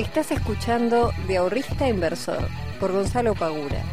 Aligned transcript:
Estás 0.00 0.30
escuchando 0.30 1.12
De 1.28 1.36
Ahorrista 1.36 1.86
Inversor 1.86 2.48
por 2.80 2.90
Gonzalo 2.90 3.34
Pagura, 3.34 3.84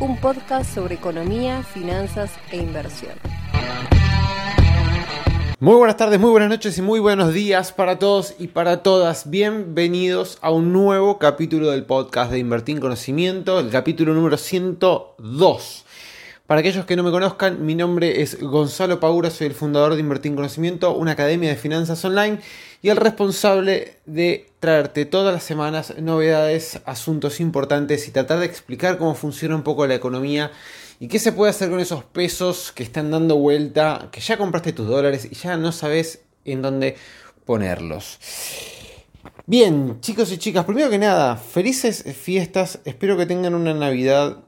un 0.00 0.20
podcast 0.20 0.74
sobre 0.74 0.96
economía, 0.96 1.62
finanzas 1.62 2.32
e 2.50 2.56
inversión. 2.56 3.12
Muy 5.60 5.76
buenas 5.76 5.96
tardes, 5.96 6.18
muy 6.18 6.30
buenas 6.30 6.48
noches 6.48 6.76
y 6.76 6.82
muy 6.82 6.98
buenos 6.98 7.32
días 7.32 7.70
para 7.70 8.00
todos 8.00 8.34
y 8.40 8.48
para 8.48 8.82
todas. 8.82 9.30
Bienvenidos 9.30 10.38
a 10.42 10.50
un 10.50 10.72
nuevo 10.72 11.20
capítulo 11.20 11.70
del 11.70 11.84
podcast 11.84 12.32
de 12.32 12.40
Invertir 12.40 12.74
en 12.74 12.80
Conocimiento, 12.80 13.60
el 13.60 13.70
capítulo 13.70 14.12
número 14.12 14.36
102. 14.36 15.83
Para 16.46 16.60
aquellos 16.60 16.84
que 16.84 16.94
no 16.94 17.02
me 17.02 17.10
conozcan, 17.10 17.64
mi 17.64 17.74
nombre 17.74 18.20
es 18.20 18.38
Gonzalo 18.38 19.00
Paura, 19.00 19.30
soy 19.30 19.46
el 19.46 19.54
fundador 19.54 19.94
de 19.94 20.00
Invertir 20.00 20.32
en 20.32 20.36
Conocimiento, 20.36 20.94
una 20.94 21.12
academia 21.12 21.48
de 21.48 21.56
finanzas 21.56 22.04
online 22.04 22.38
y 22.82 22.90
el 22.90 22.98
responsable 22.98 23.96
de 24.04 24.50
traerte 24.60 25.06
todas 25.06 25.32
las 25.32 25.42
semanas 25.42 25.94
novedades, 25.96 26.82
asuntos 26.84 27.40
importantes 27.40 28.06
y 28.08 28.10
tratar 28.10 28.40
de 28.40 28.44
explicar 28.44 28.98
cómo 28.98 29.14
funciona 29.14 29.56
un 29.56 29.62
poco 29.62 29.86
la 29.86 29.94
economía 29.94 30.52
y 31.00 31.08
qué 31.08 31.18
se 31.18 31.32
puede 31.32 31.48
hacer 31.48 31.70
con 31.70 31.80
esos 31.80 32.04
pesos 32.04 32.72
que 32.72 32.82
están 32.82 33.10
dando 33.10 33.36
vuelta, 33.36 34.10
que 34.12 34.20
ya 34.20 34.36
compraste 34.36 34.74
tus 34.74 34.86
dólares 34.86 35.26
y 35.30 35.34
ya 35.34 35.56
no 35.56 35.72
sabes 35.72 36.24
en 36.44 36.60
dónde 36.60 36.96
ponerlos. 37.46 38.18
Bien, 39.46 39.98
chicos 40.02 40.30
y 40.30 40.36
chicas, 40.36 40.66
primero 40.66 40.90
que 40.90 40.98
nada, 40.98 41.36
felices 41.36 42.04
fiestas, 42.14 42.80
espero 42.84 43.16
que 43.16 43.24
tengan 43.24 43.54
una 43.54 43.72
Navidad 43.72 44.44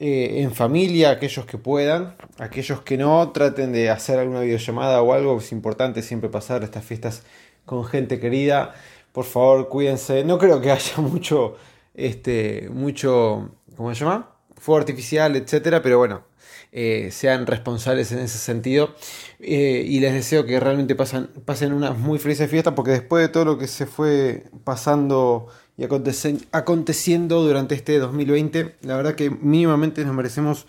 eh, 0.00 0.42
en 0.42 0.54
familia, 0.54 1.10
aquellos 1.10 1.44
que 1.44 1.58
puedan, 1.58 2.14
aquellos 2.38 2.82
que 2.82 2.96
no, 2.96 3.30
traten 3.32 3.72
de 3.72 3.90
hacer 3.90 4.18
alguna 4.18 4.40
videollamada 4.40 5.02
o 5.02 5.12
algo, 5.12 5.38
es 5.38 5.50
importante 5.52 6.02
siempre 6.02 6.30
pasar 6.30 6.62
estas 6.62 6.84
fiestas 6.84 7.22
con 7.64 7.84
gente 7.84 8.20
querida, 8.20 8.74
por 9.12 9.24
favor 9.24 9.68
cuídense, 9.68 10.24
no 10.24 10.38
creo 10.38 10.60
que 10.60 10.70
haya 10.70 10.96
mucho, 10.98 11.56
este, 11.94 12.68
mucho, 12.70 13.50
¿cómo 13.76 13.92
se 13.94 14.04
llama? 14.04 14.30
Fuego 14.56 14.78
artificial, 14.78 15.34
etcétera, 15.36 15.82
pero 15.82 15.98
bueno, 15.98 16.22
eh, 16.70 17.08
sean 17.10 17.46
responsables 17.46 18.12
en 18.12 18.18
ese 18.18 18.38
sentido. 18.38 18.94
Eh, 19.40 19.84
y 19.86 20.00
les 20.00 20.12
deseo 20.12 20.44
que 20.44 20.60
realmente 20.60 20.94
pasen, 20.94 21.28
pasen 21.44 21.72
unas 21.72 21.96
muy 21.96 22.18
felices 22.18 22.50
fiestas, 22.50 22.74
porque 22.74 22.92
después 22.92 23.22
de 23.22 23.28
todo 23.28 23.44
lo 23.44 23.58
que 23.58 23.66
se 23.66 23.86
fue 23.86 24.44
pasando 24.64 25.48
y 25.78 25.84
aconteciendo 25.84 27.42
durante 27.42 27.76
este 27.76 27.98
2020, 28.00 28.74
la 28.82 28.96
verdad 28.96 29.14
que 29.14 29.30
mínimamente 29.30 30.04
nos 30.04 30.12
merecemos 30.12 30.66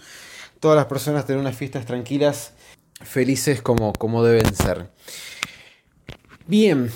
todas 0.60 0.78
las 0.78 0.86
personas 0.86 1.26
tener 1.26 1.42
unas 1.42 1.58
fiestas 1.58 1.88
tranquilas, 1.88 2.54
felices 3.02 3.64
como, 3.64 3.92
como 3.94 4.24
deben 4.24 4.54
ser. 4.54 4.88
Bien, 6.46 6.92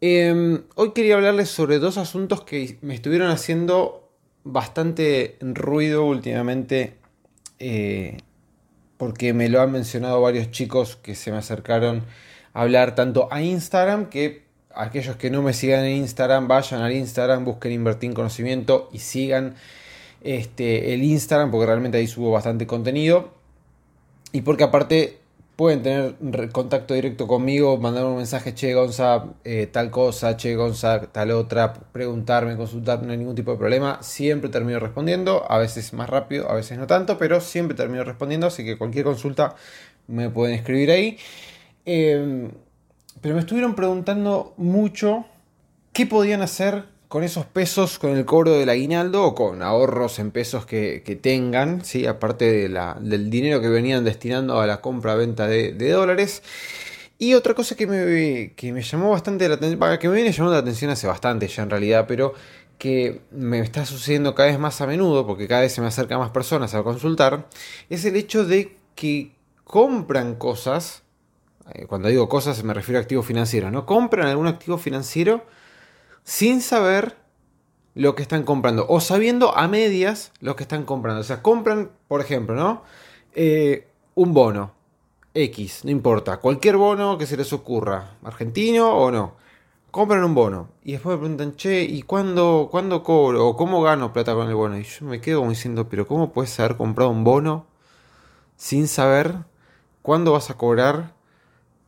em, 0.00 0.62
hoy 0.74 0.92
quería 0.92 1.16
hablarles 1.16 1.50
sobre 1.50 1.78
dos 1.78 1.98
asuntos 1.98 2.40
que 2.44 2.78
me 2.80 2.94
estuvieron 2.94 3.30
haciendo 3.30 4.10
bastante 4.42 5.36
ruido 5.42 6.06
últimamente 6.06 6.96
eh, 7.58 8.18
porque 8.96 9.34
me 9.34 9.50
lo 9.50 9.60
han 9.60 9.70
mencionado 9.70 10.20
varios 10.22 10.50
chicos 10.50 10.96
que 10.96 11.14
se 11.14 11.30
me 11.30 11.36
acercaron 11.36 12.04
a 12.54 12.62
hablar 12.62 12.94
tanto 12.94 13.28
a 13.30 13.42
Instagram, 13.42 14.08
que 14.08 14.43
aquellos 14.74 15.16
que 15.16 15.30
no 15.30 15.42
me 15.42 15.52
sigan 15.52 15.84
en 15.84 15.96
Instagram, 15.98 16.48
vayan 16.48 16.82
al 16.82 16.92
Instagram, 16.92 17.44
busquen 17.44 17.72
invertir 17.72 18.10
en 18.10 18.14
conocimiento 18.14 18.88
y 18.92 18.98
sigan 18.98 19.54
este, 20.22 20.94
el 20.94 21.02
Instagram, 21.02 21.50
porque 21.50 21.66
realmente 21.66 21.98
ahí 21.98 22.06
subo 22.06 22.30
bastante 22.30 22.66
contenido. 22.66 23.30
Y 24.32 24.42
porque 24.42 24.64
aparte 24.64 25.18
pueden 25.56 25.82
tener 25.82 26.50
contacto 26.50 26.94
directo 26.94 27.26
conmigo, 27.26 27.78
mandarme 27.78 28.10
un 28.10 28.16
mensaje, 28.16 28.54
che 28.54 28.74
Gonza, 28.74 29.26
eh, 29.44 29.68
tal 29.70 29.90
cosa, 29.90 30.36
che 30.36 30.54
Gonza, 30.56 31.00
tal 31.12 31.30
otra, 31.30 31.72
preguntarme, 31.72 32.56
consultarme, 32.56 33.06
no 33.06 33.12
hay 33.12 33.18
ningún 33.18 33.36
tipo 33.36 33.52
de 33.52 33.58
problema. 33.58 34.02
Siempre 34.02 34.50
termino 34.50 34.80
respondiendo, 34.80 35.44
a 35.48 35.58
veces 35.58 35.92
más 35.92 36.10
rápido, 36.10 36.50
a 36.50 36.54
veces 36.54 36.78
no 36.78 36.86
tanto, 36.86 37.18
pero 37.18 37.40
siempre 37.40 37.76
termino 37.76 38.02
respondiendo, 38.04 38.48
así 38.48 38.64
que 38.64 38.76
cualquier 38.76 39.04
consulta 39.04 39.54
me 40.08 40.30
pueden 40.30 40.56
escribir 40.56 40.90
ahí. 40.90 41.18
Em, 41.84 42.50
pero 43.20 43.34
me 43.34 43.40
estuvieron 43.40 43.74
preguntando 43.74 44.54
mucho 44.56 45.24
qué 45.92 46.06
podían 46.06 46.42
hacer 46.42 46.84
con 47.14 47.22
esos 47.22 47.46
pesos, 47.46 48.00
con 48.00 48.16
el 48.16 48.24
cobro 48.24 48.58
del 48.58 48.68
aguinaldo 48.68 49.22
o 49.22 49.34
con 49.36 49.62
ahorros 49.62 50.18
en 50.18 50.32
pesos 50.32 50.66
que, 50.66 51.18
tengan, 51.22 51.84
¿sí? 51.84 52.06
aparte 52.06 52.50
de 52.50 52.68
la, 52.68 52.98
del 53.00 53.30
dinero 53.30 53.60
que 53.60 53.68
venían 53.68 54.04
destinando 54.04 54.60
a 54.60 54.66
la 54.66 54.80
compra-venta 54.80 55.46
de, 55.46 55.72
dólares. 55.90 56.42
Y 57.16 57.34
otra 57.34 57.54
cosa 57.54 57.76
que 57.76 57.86
me, 57.86 58.54
que 58.56 58.72
me 58.72 58.82
llamó 58.82 59.10
bastante 59.10 59.48
la 59.48 59.54
atención, 59.54 59.98
que 60.00 60.08
me 60.08 60.16
viene 60.16 60.32
llamando 60.32 60.54
la 60.54 60.62
atención 60.62 60.90
hace 60.90 61.06
bastante 61.06 61.46
ya 61.46 61.62
en 61.62 61.70
realidad, 61.70 62.06
pero 62.08 62.34
que 62.78 63.20
me 63.30 63.60
está 63.60 63.86
sucediendo 63.86 64.34
cada 64.34 64.48
vez 64.48 64.58
más 64.58 64.80
a 64.80 64.86
menudo, 64.88 65.24
porque 65.24 65.46
cada 65.46 65.60
vez 65.60 65.72
se 65.72 65.80
me 65.80 65.86
acercan 65.86 66.18
más 66.18 66.30
personas 66.30 66.74
a 66.74 66.82
consultar, 66.82 67.48
es 67.90 68.04
el 68.04 68.16
hecho 68.16 68.44
de 68.44 68.76
que 68.96 69.30
compran 69.62 70.34
cosas, 70.34 71.03
cuando 71.88 72.08
digo 72.08 72.28
cosas 72.28 72.62
me 72.62 72.74
refiero 72.74 72.98
a 72.98 73.02
activos 73.02 73.26
financieros, 73.26 73.72
¿no? 73.72 73.86
Compran 73.86 74.28
algún 74.28 74.46
activo 74.46 74.78
financiero 74.78 75.44
sin 76.22 76.60
saber 76.60 77.16
lo 77.94 78.14
que 78.14 78.22
están 78.22 78.42
comprando 78.42 78.86
o 78.88 79.00
sabiendo 79.00 79.56
a 79.56 79.68
medias 79.68 80.32
lo 80.40 80.56
que 80.56 80.64
están 80.64 80.84
comprando. 80.84 81.20
O 81.20 81.24
sea, 81.24 81.42
compran, 81.42 81.90
por 82.08 82.20
ejemplo, 82.20 82.54
¿no? 82.54 82.82
Eh, 83.34 83.88
un 84.14 84.34
bono 84.34 84.72
X, 85.34 85.84
no 85.84 85.90
importa, 85.90 86.36
cualquier 86.38 86.76
bono 86.76 87.18
que 87.18 87.26
se 87.26 87.36
les 87.36 87.52
ocurra, 87.52 88.16
argentino 88.22 88.94
o 88.94 89.10
no. 89.10 89.34
Compran 89.90 90.24
un 90.24 90.34
bono 90.34 90.68
y 90.84 90.92
después 90.92 91.16
me 91.16 91.20
preguntan, 91.20 91.56
che, 91.56 91.82
¿y 91.82 92.02
cuándo, 92.02 92.68
cuándo 92.70 93.02
cobro? 93.02 93.46
¿O 93.46 93.56
cómo 93.56 93.82
gano 93.82 94.12
plata 94.12 94.34
con 94.34 94.48
el 94.48 94.54
bono? 94.54 94.78
Y 94.78 94.84
yo 94.84 95.06
me 95.06 95.20
quedo 95.20 95.38
como 95.38 95.50
diciendo, 95.50 95.88
pero 95.88 96.06
¿cómo 96.06 96.32
puedes 96.32 96.58
haber 96.60 96.76
comprado 96.76 97.10
un 97.10 97.24
bono 97.24 97.66
sin 98.56 98.88
saber 98.88 99.36
cuándo 100.02 100.32
vas 100.32 100.50
a 100.50 100.56
cobrar? 100.56 101.13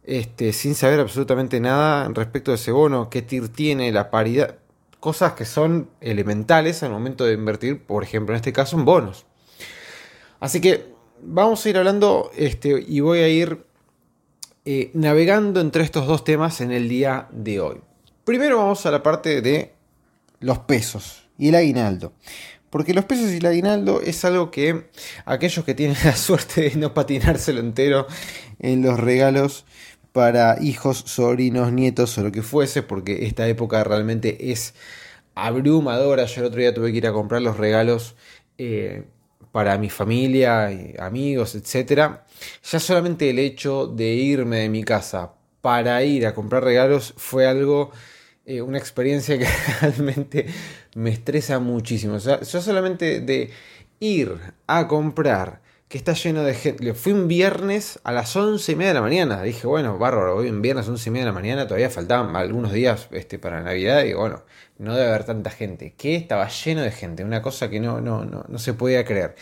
Este, 0.07 0.53
sin 0.53 0.75
saber 0.75 1.01
absolutamente 1.01 1.61
nada 1.61 2.09
respecto 2.09 2.53
de 2.53 2.57
ese 2.57 2.73
bono, 2.73 3.11
qué 3.11 3.23
TIR 3.23 3.49
tiene, 3.49 3.91
la 3.93 4.11
paridad, 4.11 4.57
cosas 5.01 5.33
que 5.33 5.45
son 5.45 5.91
elementales 6.01 6.83
al 6.83 6.91
momento 6.91 7.25
de 7.25 7.35
invertir, 7.35 7.83
por 7.83 8.03
ejemplo, 8.03 8.35
en 8.35 8.37
este 8.37 8.53
caso 8.53 8.77
en 8.77 8.85
bonos. 8.85 9.27
Así 10.41 10.61
que 10.61 10.87
vamos 11.21 11.65
a 11.65 11.69
ir 11.69 11.79
hablando 11.79 12.31
este, 12.37 12.85
y 12.87 13.01
voy 13.01 13.19
a 13.19 13.29
ir 13.29 13.65
eh, 14.65 14.91
navegando 14.95 15.61
entre 15.61 15.83
estos 15.83 16.07
dos 16.07 16.25
temas 16.25 16.61
en 16.61 16.71
el 16.73 16.89
día 16.89 17.29
de 17.33 17.61
hoy. 17.61 17.81
Primero 18.25 18.59
vamos 18.59 18.87
a 18.87 18.91
la 18.91 19.03
parte 19.03 19.41
de 19.41 19.73
los 20.41 20.59
pesos 20.61 21.29
y 21.39 21.49
el 21.49 21.55
aguinaldo. 21.57 22.13
Porque 22.71 22.93
los 22.93 23.05
pesos 23.05 23.31
y 23.31 23.37
el 23.37 23.47
aguinaldo 23.47 24.01
es 24.03 24.25
algo 24.25 24.51
que 24.51 24.91
aquellos 25.25 25.65
que 25.65 25.75
tienen 25.75 25.97
la 26.05 26.17
suerte 26.17 26.63
de 26.63 26.77
no 26.77 26.95
patinárselo 26.95 27.61
entero 27.61 28.07
en 28.59 28.83
los 28.83 28.99
regalos 28.99 29.65
para 30.17 30.57
hijos, 30.63 31.05
sobrinos, 31.05 31.75
nietos 31.75 32.17
o 32.17 32.23
lo 32.23 32.33
que 32.33 32.41
fuese, 32.41 32.83
porque 32.83 33.27
esta 33.27 33.47
época 33.49 33.85
realmente 33.85 34.51
es 34.51 34.73
abrumadora. 35.35 36.25
Yo 36.25 36.41
el 36.41 36.47
otro 36.47 36.59
día 36.59 36.73
tuve 36.73 36.91
que 36.91 36.97
ir 36.97 37.07
a 37.07 37.13
comprar 37.13 37.43
los 37.43 37.59
regalos 37.59 38.17
eh, 38.57 39.05
para 39.53 39.77
mi 39.77 39.91
familia, 39.91 40.71
amigos, 41.01 41.55
etc. 41.55 42.13
Ya 42.65 42.81
solamente 42.81 43.29
el 43.29 43.39
hecho 43.39 43.89
de 43.89 44.15
irme 44.15 44.61
de 44.61 44.71
mi 44.71 44.85
casa 44.85 45.35
para 45.61 46.03
ir 46.03 46.27
a 46.27 46.35
comprar 46.35 46.65
regalos 46.65 47.13
fue 47.19 47.47
algo, 47.47 47.91
eh, 48.47 48.63
una 48.63 48.79
experiencia 48.79 49.39
que 49.39 49.47
realmente 49.83 50.47
me 50.95 51.11
estresa 51.11 51.59
muchísimo. 51.59 52.15
O 52.15 52.21
sea, 52.21 52.41
yo 52.41 52.63
solamente 52.63 53.21
de 53.21 53.51
ir 54.01 54.33
a 54.67 54.89
comprar 54.89 55.61
que 55.89 55.99
está 55.99 56.15
lleno 56.15 56.43
de 56.43 56.55
gente. 56.55 56.95
Fui 56.95 57.13
un 57.13 57.29
viernes 57.29 58.01
a 58.03 58.13
las 58.13 58.35
once 58.35 58.73
y 58.73 58.75
media 58.75 58.89
de 58.89 58.95
la 58.95 59.03
mañana. 59.03 59.43
Dije, 59.43 59.67
bueno, 59.67 59.99
bárbaro, 59.99 60.37
hoy 60.37 60.49
un 60.49 60.61
viernes 60.61 60.89
a 60.89 60.91
once 60.91 61.09
y 61.09 61.13
media 61.13 61.27
de 61.27 61.31
la 61.31 61.35
mañana, 61.35 61.67
todavía 61.67 61.91
faltaban 61.91 62.35
algunos 62.35 62.73
días 62.73 63.09
este, 63.13 63.39
para 63.39 63.63
Navidad. 63.63 64.05
Y 64.05 64.15
bueno, 64.15 64.43
no 64.79 64.95
debe 64.95 65.09
haber 65.09 65.25
tanta 65.25 65.51
gente. 65.51 65.95
Que 65.97 66.17
estaba 66.17 66.49
lleno 66.49 66.83
de 66.83 66.91
gente, 66.91 67.25
una 67.25 67.41
cosa 67.41 67.71
que 67.71 67.79
no, 67.79 68.01
no, 68.01 68.25
no, 68.25 68.45
no 68.49 68.59
se 68.59 68.75
podía 68.75 69.05
creer. 69.05 69.37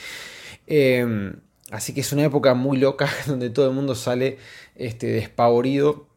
Em, 0.66 1.36
así 1.70 1.94
que 1.94 2.00
es 2.00 2.12
una 2.12 2.24
época 2.24 2.54
muy 2.54 2.78
loca 2.78 3.08
donde 3.26 3.50
todo 3.50 3.68
el 3.68 3.74
mundo 3.74 3.94
sale 3.94 4.38
este, 4.76 5.06
despavorido 5.08 6.08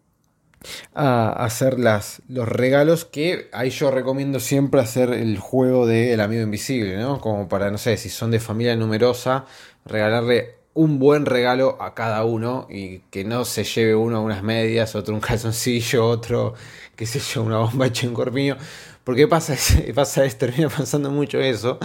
a 0.94 1.30
hacer 1.46 1.80
las, 1.80 2.22
los 2.28 2.48
regalos 2.48 3.06
que 3.06 3.48
ahí 3.54 3.70
yo 3.70 3.92
recomiendo 3.92 4.40
siempre 4.40 4.82
hacer 4.82 5.12
el 5.12 5.38
juego 5.38 5.86
del 5.86 6.20
amigo 6.20 6.42
invisible, 6.42 6.98
¿no? 6.98 7.22
Como 7.22 7.48
para, 7.48 7.72
no 7.72 7.78
sé, 7.78 7.96
si 7.98 8.10
son 8.10 8.32
de 8.32 8.40
familia 8.40 8.76
numerosa, 8.76 9.46
regalarle 9.88 10.58
un 10.78 11.00
buen 11.00 11.26
regalo 11.26 11.76
a 11.82 11.96
cada 11.96 12.24
uno 12.24 12.68
y 12.70 13.00
que 13.10 13.24
no 13.24 13.46
se 13.46 13.64
lleve 13.64 13.96
uno 13.96 14.22
unas 14.22 14.44
medias, 14.44 14.94
otro 14.96 15.16
un 15.16 15.22
calzoncillo, 15.28 16.06
otro, 16.08 16.54
qué 16.96 17.08
sé 17.08 17.20
yo, 17.20 17.42
una 17.42 17.58
bomba 17.58 17.88
hecha 17.88 18.06
en 18.06 18.14
corpiño, 18.14 18.58
Porque 19.04 19.28
pasa, 19.28 19.56
pasa 19.96 20.24
esto, 20.26 20.46
termina 20.46 20.70
pasando 20.70 21.10
mucho 21.10 21.40
eso. 21.40 21.80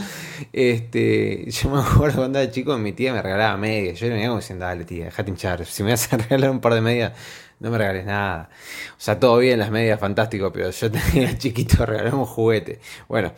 Este, 0.52 1.50
yo 1.50 1.70
me 1.70 1.80
acuerdo 1.80 2.18
cuando 2.18 2.38
era 2.38 2.50
chico, 2.52 2.76
mi 2.76 2.92
tía 2.92 3.14
me 3.14 3.22
regalaba 3.22 3.56
medias. 3.56 3.98
Yo 3.98 4.08
le 4.08 4.14
me 4.14 4.24
iba 4.24 4.36
diciendo, 4.36 4.66
dale 4.66 4.84
tía, 4.84 5.06
déjate 5.06 5.30
hinchar. 5.30 5.64
Si 5.64 5.82
me 5.82 5.92
vas 5.92 6.12
a 6.12 6.16
regalar 6.18 6.50
un 6.50 6.60
par 6.60 6.74
de 6.74 6.82
medias, 6.82 7.12
no 7.60 7.70
me 7.70 7.78
regales 7.78 8.04
nada. 8.04 8.50
O 8.92 9.00
sea, 9.00 9.18
todo 9.18 9.38
bien, 9.38 9.58
las 9.58 9.70
medias, 9.70 9.98
fantástico, 9.98 10.52
pero 10.52 10.70
yo 10.70 10.90
tenía 10.90 11.38
chiquito, 11.38 11.86
regalamos 11.86 12.28
juguete. 12.28 12.80
Bueno. 13.08 13.32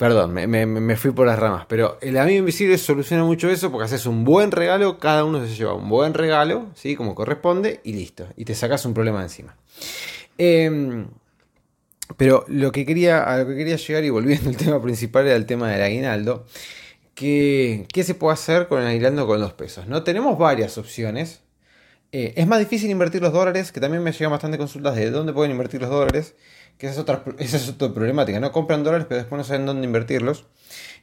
Perdón, 0.00 0.32
me, 0.32 0.96
fui 0.96 1.10
por 1.10 1.26
las 1.26 1.38
ramas, 1.38 1.66
pero 1.68 1.98
el 2.00 2.16
amigo 2.16 2.38
invisible 2.38 2.78
soluciona 2.78 3.22
mucho 3.22 3.50
eso 3.50 3.70
porque 3.70 3.84
haces 3.84 4.06
un 4.06 4.24
buen 4.24 4.50
regalo, 4.50 4.98
cada 4.98 5.26
uno 5.26 5.46
se 5.46 5.54
lleva 5.54 5.74
un 5.74 5.90
buen 5.90 6.14
regalo, 6.14 6.68
¿sí? 6.74 6.96
Como 6.96 7.14
corresponde, 7.14 7.82
y 7.84 7.92
listo. 7.92 8.26
Y 8.34 8.46
te 8.46 8.54
sacas 8.54 8.82
un 8.86 8.94
problema 8.94 9.22
encima. 9.22 9.58
Em, 10.38 11.06
pero 12.16 12.46
lo 12.48 12.72
que 12.72 12.86
quería, 12.86 13.24
a 13.24 13.40
lo 13.40 13.46
que 13.48 13.56
quería 13.56 13.76
llegar 13.76 14.02
y 14.02 14.08
volviendo 14.08 14.48
al 14.48 14.56
tema 14.56 14.80
principal 14.80 15.26
era 15.26 15.36
el 15.36 15.44
tema 15.44 15.70
del 15.70 15.82
aguinaldo. 15.82 16.46
¿Qué 17.14 17.86
se 18.02 18.14
puede 18.14 18.32
hacer 18.32 18.68
con 18.68 18.80
el 18.80 18.86
aguinaldo 18.86 19.26
con 19.26 19.38
los 19.38 19.52
pesos? 19.52 19.86
¿no? 19.86 20.02
Tenemos 20.02 20.38
varias 20.38 20.78
opciones. 20.78 21.42
Eh, 22.12 22.32
es 22.36 22.46
más 22.46 22.58
difícil 22.58 22.90
invertir 22.90 23.20
los 23.20 23.34
dólares, 23.34 23.70
que 23.70 23.80
también 23.80 24.02
me 24.02 24.12
llegan 24.12 24.30
bastante 24.30 24.56
consultas 24.56 24.96
de 24.96 25.10
dónde 25.10 25.34
pueden 25.34 25.50
invertir 25.50 25.82
los 25.82 25.90
dólares 25.90 26.36
que 26.80 26.86
esa 26.86 26.94
es 26.94 26.98
otra, 26.98 27.22
es 27.38 27.68
otra 27.68 27.92
problemática, 27.92 28.40
¿no? 28.40 28.50
Compran 28.50 28.82
dólares 28.82 29.06
pero 29.08 29.20
después 29.20 29.36
no 29.36 29.44
saben 29.44 29.66
dónde 29.66 29.86
invertirlos. 29.86 30.46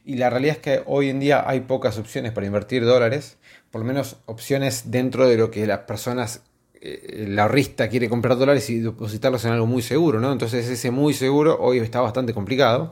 Y 0.04 0.16
la 0.16 0.28
realidad 0.28 0.56
es 0.56 0.62
que 0.62 0.82
hoy 0.86 1.08
en 1.08 1.20
día 1.20 1.48
hay 1.48 1.60
pocas 1.60 1.98
opciones 1.98 2.32
para 2.32 2.46
invertir 2.46 2.84
dólares, 2.84 3.38
por 3.70 3.80
lo 3.82 3.86
menos 3.86 4.16
opciones 4.26 4.90
dentro 4.90 5.28
de 5.28 5.36
lo 5.36 5.50
que 5.50 5.66
las 5.66 5.80
personas, 5.80 6.42
eh, 6.80 7.26
la 7.28 7.42
ahorrista 7.42 7.88
quiere 7.88 8.08
comprar 8.08 8.36
dólares 8.38 8.68
y 8.70 8.80
depositarlos 8.80 9.44
en 9.44 9.52
algo 9.52 9.66
muy 9.66 9.82
seguro, 9.82 10.18
¿no? 10.18 10.32
Entonces 10.32 10.68
ese 10.68 10.90
muy 10.90 11.14
seguro 11.14 11.58
hoy 11.60 11.78
está 11.78 12.00
bastante 12.00 12.34
complicado. 12.34 12.90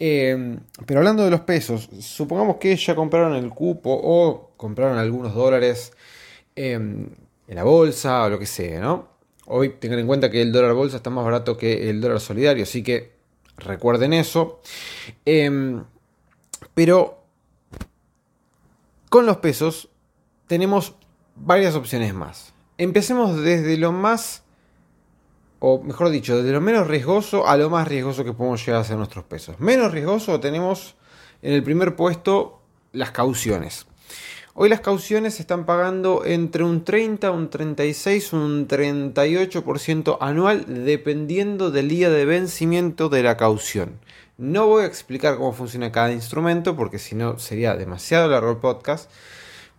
Eh, 0.00 0.58
pero 0.86 1.00
hablando 1.00 1.24
de 1.24 1.30
los 1.30 1.40
pesos, 1.40 1.90
supongamos 2.00 2.56
que 2.56 2.76
ya 2.76 2.94
compraron 2.94 3.34
el 3.34 3.50
cupo 3.50 3.90
o 3.92 4.52
compraron 4.56 4.98
algunos 4.98 5.34
dólares 5.34 5.92
eh, 6.54 6.72
en 6.72 7.16
la 7.48 7.64
bolsa 7.64 8.24
o 8.24 8.30
lo 8.30 8.38
que 8.38 8.46
sea, 8.46 8.80
¿no? 8.80 9.15
Hoy 9.46 9.70
tengan 9.70 10.00
en 10.00 10.06
cuenta 10.06 10.30
que 10.30 10.42
el 10.42 10.52
dólar 10.52 10.74
bolsa 10.74 10.96
está 10.96 11.08
más 11.10 11.24
barato 11.24 11.56
que 11.56 11.88
el 11.88 12.00
dólar 12.00 12.20
solidario, 12.20 12.64
así 12.64 12.82
que 12.82 13.12
recuerden 13.56 14.12
eso. 14.12 14.60
Em, 15.24 15.84
pero 16.74 17.22
con 19.08 19.24
los 19.24 19.36
pesos 19.38 19.88
tenemos 20.46 20.94
varias 21.36 21.74
opciones 21.74 22.12
más. 22.12 22.52
Empecemos 22.76 23.40
desde 23.40 23.76
lo 23.76 23.92
más, 23.92 24.42
o 25.60 25.80
mejor 25.80 26.10
dicho, 26.10 26.36
desde 26.36 26.52
lo 26.52 26.60
menos 26.60 26.88
riesgoso 26.88 27.46
a 27.46 27.56
lo 27.56 27.70
más 27.70 27.86
riesgoso 27.86 28.24
que 28.24 28.32
podemos 28.32 28.60
llegar 28.66 28.78
a 28.78 28.82
hacer 28.82 28.96
nuestros 28.96 29.24
pesos. 29.24 29.60
Menos 29.60 29.92
riesgoso 29.92 30.40
tenemos 30.40 30.96
en 31.40 31.52
el 31.52 31.62
primer 31.62 31.94
puesto 31.94 32.60
las 32.92 33.12
cauciones. 33.12 33.86
Hoy 34.58 34.70
las 34.70 34.80
cauciones 34.80 35.34
se 35.34 35.42
están 35.42 35.66
pagando 35.66 36.24
entre 36.24 36.64
un 36.64 36.82
30, 36.82 37.30
un 37.30 37.50
36, 37.50 38.32
un 38.32 38.66
38% 38.66 40.16
anual 40.18 40.64
dependiendo 40.86 41.70
del 41.70 41.90
día 41.90 42.08
de 42.08 42.24
vencimiento 42.24 43.10
de 43.10 43.22
la 43.22 43.36
caución. 43.36 44.00
No 44.38 44.66
voy 44.66 44.84
a 44.84 44.86
explicar 44.86 45.36
cómo 45.36 45.52
funciona 45.52 45.92
cada 45.92 46.10
instrumento 46.10 46.74
porque 46.74 46.98
si 46.98 47.14
no 47.14 47.38
sería 47.38 47.76
demasiado 47.76 48.30
largo 48.30 48.52
el 48.52 48.56
podcast. 48.56 49.10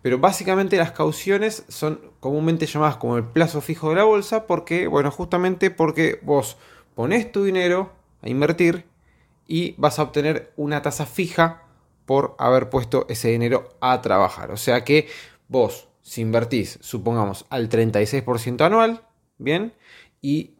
Pero 0.00 0.20
básicamente 0.20 0.76
las 0.76 0.92
cauciones 0.92 1.64
son 1.66 2.00
comúnmente 2.20 2.66
llamadas 2.66 2.98
como 2.98 3.16
el 3.16 3.24
plazo 3.24 3.60
fijo 3.60 3.88
de 3.88 3.96
la 3.96 4.04
bolsa 4.04 4.46
porque, 4.46 4.86
bueno, 4.86 5.10
justamente 5.10 5.72
porque 5.72 6.20
vos 6.22 6.56
pones 6.94 7.32
tu 7.32 7.42
dinero 7.42 7.90
a 8.22 8.28
invertir 8.28 8.84
y 9.48 9.74
vas 9.76 9.98
a 9.98 10.04
obtener 10.04 10.52
una 10.56 10.82
tasa 10.82 11.04
fija 11.04 11.64
por 12.08 12.34
haber 12.38 12.70
puesto 12.70 13.04
ese 13.10 13.28
dinero 13.28 13.76
a 13.82 14.00
trabajar. 14.00 14.50
O 14.50 14.56
sea 14.56 14.82
que 14.82 15.08
vos, 15.46 15.88
si 16.00 16.22
invertís, 16.22 16.78
supongamos, 16.80 17.44
al 17.50 17.68
36% 17.68 18.64
anual, 18.64 19.02
¿bien? 19.36 19.74
Y 20.22 20.54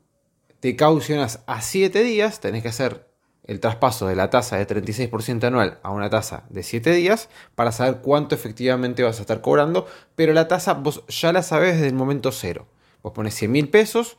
te 0.61 0.77
caucionas 0.77 1.43
a 1.47 1.63
7 1.63 2.03
días, 2.03 2.41
tenés 2.41 2.63
que 2.63 2.69
hacer 2.69 3.09
el 3.45 3.61
traspaso 3.61 4.07
de 4.07 4.15
la 4.15 4.29
tasa 4.29 4.59
de 4.59 4.67
36% 4.67 5.43
anual 5.45 5.79
a 5.83 5.91
una 5.91 6.11
tasa 6.11 6.45
de 6.51 6.63
7 6.63 6.93
días 6.93 7.31
para 7.55 7.73
saber 7.73 8.03
cuánto 8.03 8.35
efectivamente 8.35 9.03
vas 9.03 9.17
a 9.17 9.23
estar 9.23 9.41
cobrando, 9.41 9.87
pero 10.17 10.35
la 10.35 10.49
tasa 10.49 10.75
vos 10.75 11.03
ya 11.09 11.33
la 11.33 11.43
sabés 11.43 11.77
desde 11.77 11.87
el 11.87 11.95
momento 11.95 12.31
cero. 12.31 12.67
Vos 13.03 13.15
pones 13.15 13.35
100 13.35 13.51
mil 13.51 13.71
pesos 13.71 14.19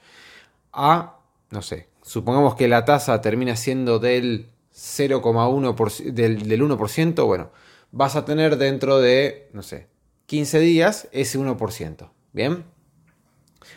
a, 0.73 1.19
no 1.51 1.61
sé, 1.61 1.89
supongamos 2.01 2.55
que 2.55 2.67
la 2.67 2.85
tasa 2.85 3.21
termina 3.21 3.55
siendo 3.55 3.99
del 3.99 4.49
0,1% 4.79 6.11
del, 6.11 6.47
del 6.47 6.61
1%, 6.61 7.25
bueno, 7.25 7.51
vas 7.91 8.15
a 8.15 8.25
tener 8.25 8.57
dentro 8.57 8.99
de, 8.99 9.49
no 9.53 9.61
sé, 9.61 9.87
15 10.27 10.59
días 10.59 11.07
ese 11.11 11.37
1%. 11.39 12.09
¿Bien? 12.31 12.63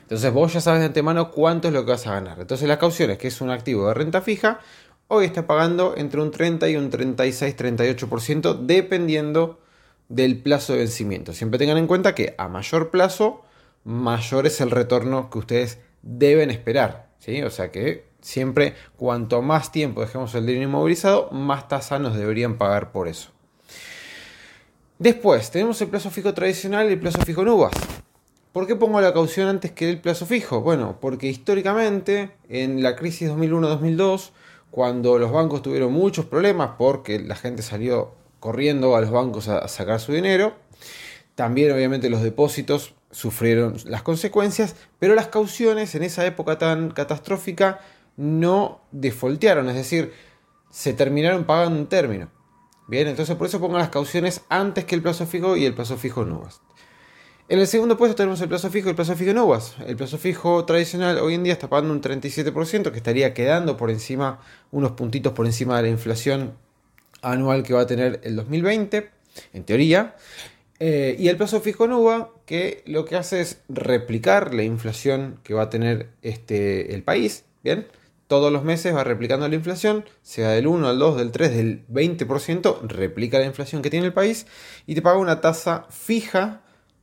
Entonces 0.02 0.32
vos 0.32 0.52
ya 0.52 0.60
sabes 0.60 0.80
de 0.80 0.86
antemano 0.86 1.30
cuánto 1.30 1.68
es 1.68 1.74
lo 1.74 1.84
que 1.84 1.92
vas 1.92 2.06
a 2.06 2.12
ganar. 2.12 2.38
Entonces 2.40 2.68
las 2.68 2.78
cauciones, 2.78 3.18
que 3.18 3.28
es 3.28 3.40
un 3.40 3.50
activo 3.50 3.88
de 3.88 3.94
renta 3.94 4.20
fija, 4.20 4.60
hoy 5.08 5.24
está 5.24 5.46
pagando 5.46 5.94
entre 5.96 6.20
un 6.20 6.30
30 6.30 6.68
y 6.68 6.76
un 6.76 6.90
36, 6.90 7.56
38% 7.56 8.58
dependiendo 8.60 9.60
del 10.08 10.40
plazo 10.42 10.74
de 10.74 10.80
vencimiento. 10.80 11.32
Siempre 11.32 11.58
tengan 11.58 11.78
en 11.78 11.86
cuenta 11.86 12.14
que 12.14 12.34
a 12.38 12.48
mayor 12.48 12.90
plazo, 12.90 13.42
mayor 13.84 14.46
es 14.46 14.60
el 14.60 14.70
retorno 14.70 15.30
que 15.30 15.38
ustedes 15.38 15.78
deben 16.02 16.50
esperar. 16.50 17.08
¿sí? 17.18 17.42
O 17.42 17.50
sea 17.50 17.70
que 17.70 18.11
Siempre, 18.22 18.74
cuanto 18.96 19.42
más 19.42 19.72
tiempo 19.72 20.00
dejemos 20.00 20.34
el 20.34 20.46
dinero 20.46 20.64
inmovilizado, 20.68 21.30
más 21.32 21.68
tasa 21.68 21.98
nos 21.98 22.16
deberían 22.16 22.56
pagar 22.56 22.92
por 22.92 23.08
eso. 23.08 23.30
Después, 24.98 25.50
tenemos 25.50 25.82
el 25.82 25.88
plazo 25.88 26.10
fijo 26.10 26.32
tradicional 26.32 26.88
y 26.88 26.92
el 26.92 27.00
plazo 27.00 27.20
fijo 27.22 27.42
en 27.42 27.48
uvas. 27.48 27.72
¿Por 28.52 28.68
qué 28.68 28.76
pongo 28.76 29.00
la 29.00 29.12
caución 29.12 29.48
antes 29.48 29.72
que 29.72 29.90
el 29.90 30.00
plazo 30.00 30.26
fijo? 30.26 30.60
Bueno, 30.60 30.98
porque 31.00 31.26
históricamente, 31.26 32.30
en 32.48 32.82
la 32.82 32.94
crisis 32.94 33.28
2001-2002, 33.30 34.30
cuando 34.70 35.18
los 35.18 35.32
bancos 35.32 35.62
tuvieron 35.62 35.92
muchos 35.92 36.26
problemas 36.26 36.72
porque 36.78 37.18
la 37.18 37.34
gente 37.34 37.62
salió 37.62 38.12
corriendo 38.38 38.94
a 38.94 39.00
los 39.00 39.10
bancos 39.10 39.48
a 39.48 39.66
sacar 39.66 39.98
su 39.98 40.12
dinero, 40.12 40.54
también 41.34 41.72
obviamente 41.72 42.08
los 42.08 42.22
depósitos 42.22 42.94
sufrieron 43.10 43.76
las 43.86 44.02
consecuencias, 44.02 44.76
pero 44.98 45.14
las 45.14 45.28
cauciones 45.28 45.94
en 45.94 46.04
esa 46.04 46.24
época 46.24 46.58
tan 46.58 46.90
catastrófica 46.90 47.80
no 48.16 48.80
defoltearon, 48.90 49.68
es 49.68 49.74
decir, 49.74 50.12
se 50.70 50.92
terminaron 50.92 51.44
pagando 51.44 51.78
un 51.78 51.86
término. 51.86 52.30
Bien, 52.88 53.08
entonces 53.08 53.36
por 53.36 53.46
eso 53.46 53.60
pongo 53.60 53.78
las 53.78 53.90
cauciones 53.90 54.42
antes 54.48 54.84
que 54.84 54.94
el 54.94 55.02
plazo 55.02 55.26
fijo 55.26 55.56
y 55.56 55.64
el 55.64 55.74
plazo 55.74 55.96
fijo 55.96 56.22
en. 56.22 56.38
En 57.48 57.58
el 57.58 57.66
segundo 57.66 57.96
puesto 57.96 58.14
tenemos 58.14 58.40
el 58.40 58.48
plazo 58.48 58.70
fijo 58.70 58.88
y 58.88 58.90
el 58.90 58.96
plazo 58.96 59.14
fijo 59.14 59.30
en 59.30 59.38
uvas. 59.38 59.76
El 59.86 59.96
plazo 59.96 60.18
fijo 60.18 60.64
tradicional 60.64 61.18
hoy 61.18 61.34
en 61.34 61.44
día 61.44 61.52
está 61.52 61.68
pagando 61.68 61.92
un 61.92 62.00
37%, 62.00 62.90
que 62.90 62.96
estaría 62.96 63.34
quedando 63.34 63.76
por 63.76 63.90
encima, 63.90 64.40
unos 64.70 64.92
puntitos 64.92 65.32
por 65.32 65.46
encima 65.46 65.76
de 65.76 65.82
la 65.82 65.88
inflación 65.88 66.54
anual 67.20 67.62
que 67.62 67.74
va 67.74 67.82
a 67.82 67.86
tener 67.86 68.20
el 68.24 68.36
2020, 68.36 69.10
en 69.52 69.64
teoría. 69.64 70.16
Eh, 70.80 71.14
y 71.18 71.28
el 71.28 71.36
plazo 71.36 71.60
fijo 71.60 71.84
en 71.84 71.92
uva, 71.92 72.30
que 72.46 72.82
lo 72.86 73.04
que 73.04 73.16
hace 73.16 73.40
es 73.40 73.60
replicar 73.68 74.54
la 74.54 74.62
inflación 74.62 75.38
que 75.44 75.54
va 75.54 75.62
a 75.62 75.70
tener 75.70 76.10
este, 76.22 76.94
el 76.94 77.02
país, 77.02 77.44
¿bien? 77.62 77.86
Todos 78.32 78.50
los 78.50 78.64
meses 78.64 78.96
va 78.96 79.04
replicando 79.04 79.46
la 79.46 79.54
inflación, 79.54 80.06
sea 80.22 80.52
del 80.52 80.66
1, 80.66 80.88
al 80.88 80.98
2, 80.98 81.18
del 81.18 81.32
3, 81.32 81.54
del 81.54 81.86
20%, 81.88 82.80
replica 82.88 83.38
la 83.38 83.44
inflación 83.44 83.82
que 83.82 83.90
tiene 83.90 84.06
el 84.06 84.14
país 84.14 84.46
y 84.86 84.94
te 84.94 85.02
paga 85.02 85.18
una 85.18 85.42
tasa 85.42 85.84
fija 85.90 86.62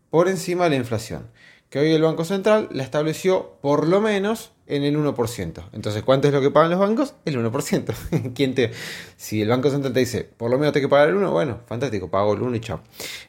por 0.10 0.28
encima 0.28 0.64
de 0.64 0.72
la 0.72 0.78
inflación, 0.78 1.30
que 1.70 1.78
hoy 1.78 1.92
el 1.92 2.02
Banco 2.02 2.26
Central 2.26 2.68
la 2.72 2.82
estableció 2.82 3.60
por 3.62 3.88
lo 3.88 4.02
menos 4.02 4.54
en 4.66 4.82
el 4.82 4.98
1%. 4.98 5.70
Entonces, 5.72 6.02
¿cuánto 6.02 6.30
es 6.30 6.34
lo 6.34 6.42
que 6.42 6.50
pagan 6.50 6.72
los 6.72 6.80
bancos? 6.80 7.14
El 7.26 7.38
1%. 7.38 8.34
¿Quién 8.34 8.56
te, 8.56 8.72
si 9.16 9.44
el 9.44 9.50
Banco 9.50 9.70
Central 9.70 9.94
te 9.94 10.00
dice, 10.00 10.28
por 10.36 10.50
lo 10.50 10.58
menos 10.58 10.74
te 10.74 10.82
que 10.82 10.90
pagar 10.90 11.10
el 11.10 11.16
1, 11.18 11.32
bueno, 11.32 11.60
fantástico, 11.68 12.10
pago 12.10 12.34
el 12.34 12.42
1 12.42 12.56
y 12.56 12.60
chao. 12.60 12.82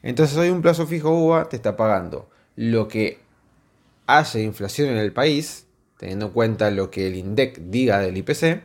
Entonces, 0.02 0.38
hoy 0.38 0.48
un 0.48 0.62
plazo 0.62 0.86
fijo 0.86 1.10
UVA 1.10 1.50
te 1.50 1.56
está 1.56 1.76
pagando 1.76 2.30
lo 2.56 2.88
que 2.88 3.18
haya 4.06 4.40
inflación 4.40 4.88
en 4.88 4.96
el 4.96 5.12
país, 5.12 5.66
teniendo 6.00 6.26
en 6.26 6.32
cuenta 6.32 6.70
lo 6.70 6.90
que 6.90 7.08
el 7.08 7.14
INDEC 7.14 7.58
diga 7.58 7.98
del 7.98 8.16
IPC, 8.16 8.64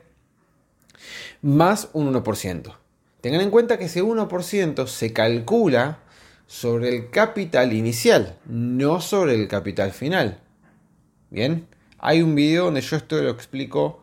más 1.42 1.90
un 1.92 2.14
1%. 2.14 2.78
Tengan 3.20 3.42
en 3.42 3.50
cuenta 3.50 3.78
que 3.78 3.86
ese 3.86 4.02
1% 4.02 4.88
se 4.88 5.12
calcula 5.12 6.00
sobre 6.48 6.96
el 6.96 7.10
capital 7.10 7.74
inicial, 7.74 8.38
no 8.46 9.02
sobre 9.02 9.36
el 9.36 9.50
capital 9.50 9.92
final. 9.92 10.40
Bien, 11.30 11.68
hay 11.98 12.22
un 12.22 12.36
video 12.36 12.66
donde 12.66 12.80
yo 12.80 12.96
esto 12.96 13.22
lo 13.22 13.32
explico 13.32 14.00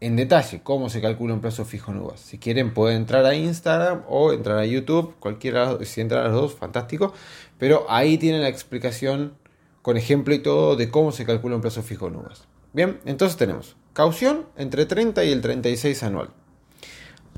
en 0.00 0.16
detalle, 0.16 0.62
cómo 0.62 0.88
se 0.88 1.02
calcula 1.02 1.34
un 1.34 1.42
plazo 1.42 1.66
fijo 1.66 1.92
en 1.92 1.98
uvas. 1.98 2.20
Si 2.20 2.38
quieren 2.38 2.72
pueden 2.72 2.96
entrar 2.96 3.26
a 3.26 3.34
Instagram 3.34 4.04
o 4.08 4.32
entrar 4.32 4.56
a 4.56 4.64
YouTube, 4.64 5.16
cualquiera, 5.20 5.76
si 5.84 6.00
entran 6.00 6.24
a 6.24 6.28
los 6.28 6.40
dos, 6.40 6.54
fantástico. 6.54 7.12
Pero 7.58 7.84
ahí 7.90 8.16
tienen 8.16 8.40
la 8.40 8.48
explicación 8.48 9.34
con 9.82 9.96
ejemplo 9.96 10.34
y 10.34 10.38
todo 10.38 10.76
de 10.76 10.90
cómo 10.90 11.12
se 11.12 11.26
calcula 11.26 11.56
un 11.56 11.62
plazo 11.62 11.82
fijo 11.82 12.08
en 12.08 12.16
uvas. 12.16 12.44
Bien, 12.72 13.00
entonces 13.04 13.36
tenemos 13.36 13.76
Caución 13.92 14.46
entre 14.56 14.86
30 14.86 15.22
y 15.24 15.32
el 15.32 15.42
36 15.42 16.02
anual. 16.02 16.30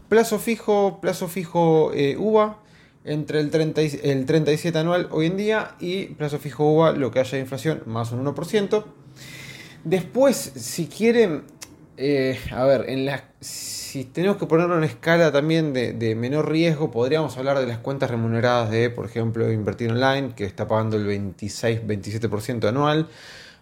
Plazo 0.09 0.39
fijo, 0.39 1.01
plazo 1.01 1.27
fijo 1.27 1.91
eh, 1.95 2.17
UVA 2.17 2.59
entre 3.05 3.41
el, 3.41 3.51
30 3.51 3.81
el 3.81 4.25
37 4.25 4.79
anual 4.79 5.09
hoy 5.11 5.27
en 5.27 5.37
día 5.37 5.75
y 5.81 6.07
plazo 6.07 6.39
fijo 6.39 6.65
UVA 6.71 6.93
lo 6.93 7.11
que 7.11 7.19
haya 7.19 7.33
de 7.33 7.41
inflación 7.41 7.83
más 7.87 8.13
un 8.13 8.25
1%. 8.25 8.85
Después, 9.83 10.37
si 10.37 10.87
quieren, 10.87 11.43
eh, 11.97 12.39
a 12.51 12.65
ver, 12.65 12.87
si 13.41 14.05
tenemos 14.05 14.37
que 14.37 14.47
ponerlo 14.47 14.77
en 14.79 14.85
escala 14.85 15.33
también 15.33 15.73
de, 15.73 16.15
menor 16.15 16.51
riesgo, 16.51 16.91
podríamos 16.91 17.37
hablar 17.37 17.59
de 17.59 17.67
las 17.67 17.79
cuentas 17.79 18.11
remuneradas 18.11 18.71
de, 18.71 18.91
por 18.91 19.07
ejemplo, 19.07 19.51
Invertir 19.51 19.91
Online, 19.91 20.35
que 20.35 20.45
está 20.45 20.67
pagando 20.69 20.97
el 20.97 21.07
26-27% 21.07 22.69
anual, 22.69 23.09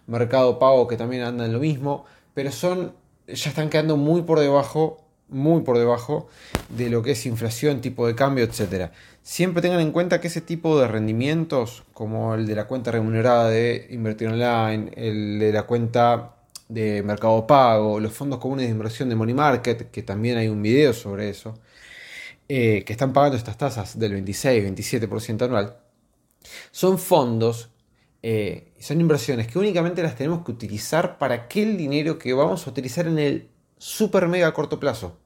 Mercado 0.07 0.59
Pago, 0.59 0.87
que 0.87 0.97
también 0.97 1.23
anda 1.23 1.45
en 1.45 1.53
lo 1.53 1.59
mismo, 1.59 2.05
pero 2.33 2.51
son, 2.51 2.93
ya 3.27 3.49
están 3.49 3.69
quedando 3.69 3.97
muy 3.97 4.23
por 4.23 4.39
debajo 4.39 5.03
muy 5.33 5.61
por 5.61 5.77
debajo 5.77 6.27
de 6.69 6.89
lo 6.89 7.01
que 7.01 7.11
es 7.11 7.25
inflación, 7.25 7.81
tipo 7.81 8.07
de 8.07 8.15
cambio, 8.15 8.45
etc. 8.45 8.91
Siempre 9.23 9.61
tengan 9.61 9.79
en 9.79 9.91
cuenta 9.91 10.21
que 10.21 10.27
ese 10.27 10.41
tipo 10.41 10.79
de 10.79 10.87
rendimientos, 10.87 11.83
como 11.93 12.35
el 12.35 12.45
de 12.45 12.55
la 12.55 12.67
cuenta 12.67 12.91
remunerada 12.91 13.49
de 13.49 13.87
invertir 13.89 14.29
online, 14.29 14.91
el 14.95 15.39
de 15.39 15.51
la 15.51 15.63
cuenta 15.63 16.35
de 16.73 17.03
mercado 17.03 17.45
pago, 17.45 17.99
los 17.99 18.13
fondos 18.13 18.39
comunes 18.39 18.65
de 18.65 18.71
inversión 18.71 19.09
de 19.09 19.15
Money 19.15 19.35
Market, 19.35 19.91
que 19.91 20.03
también 20.03 20.37
hay 20.37 20.47
un 20.47 20.61
video 20.61 20.93
sobre 20.93 21.29
eso, 21.29 21.53
eh, 22.49 22.83
que 22.85 22.93
están 22.93 23.13
pagando 23.13 23.37
estas 23.37 23.57
tasas 23.57 23.97
del 23.99 24.13
26-27% 24.25 25.45
anual, 25.45 25.77
son 26.71 26.97
fondos, 26.99 27.69
eh, 28.21 28.73
son 28.79 29.01
inversiones 29.01 29.47
que 29.47 29.59
únicamente 29.59 30.01
las 30.03 30.15
tenemos 30.15 30.43
que 30.43 30.51
utilizar 30.51 31.17
para 31.17 31.35
aquel 31.35 31.77
dinero 31.77 32.17
que 32.19 32.33
vamos 32.33 32.65
a 32.67 32.69
utilizar 32.69 33.07
en 33.07 33.19
el 33.19 33.49
super 33.77 34.27
mega 34.27 34.53
corto 34.53 34.79
plazo. 34.79 35.19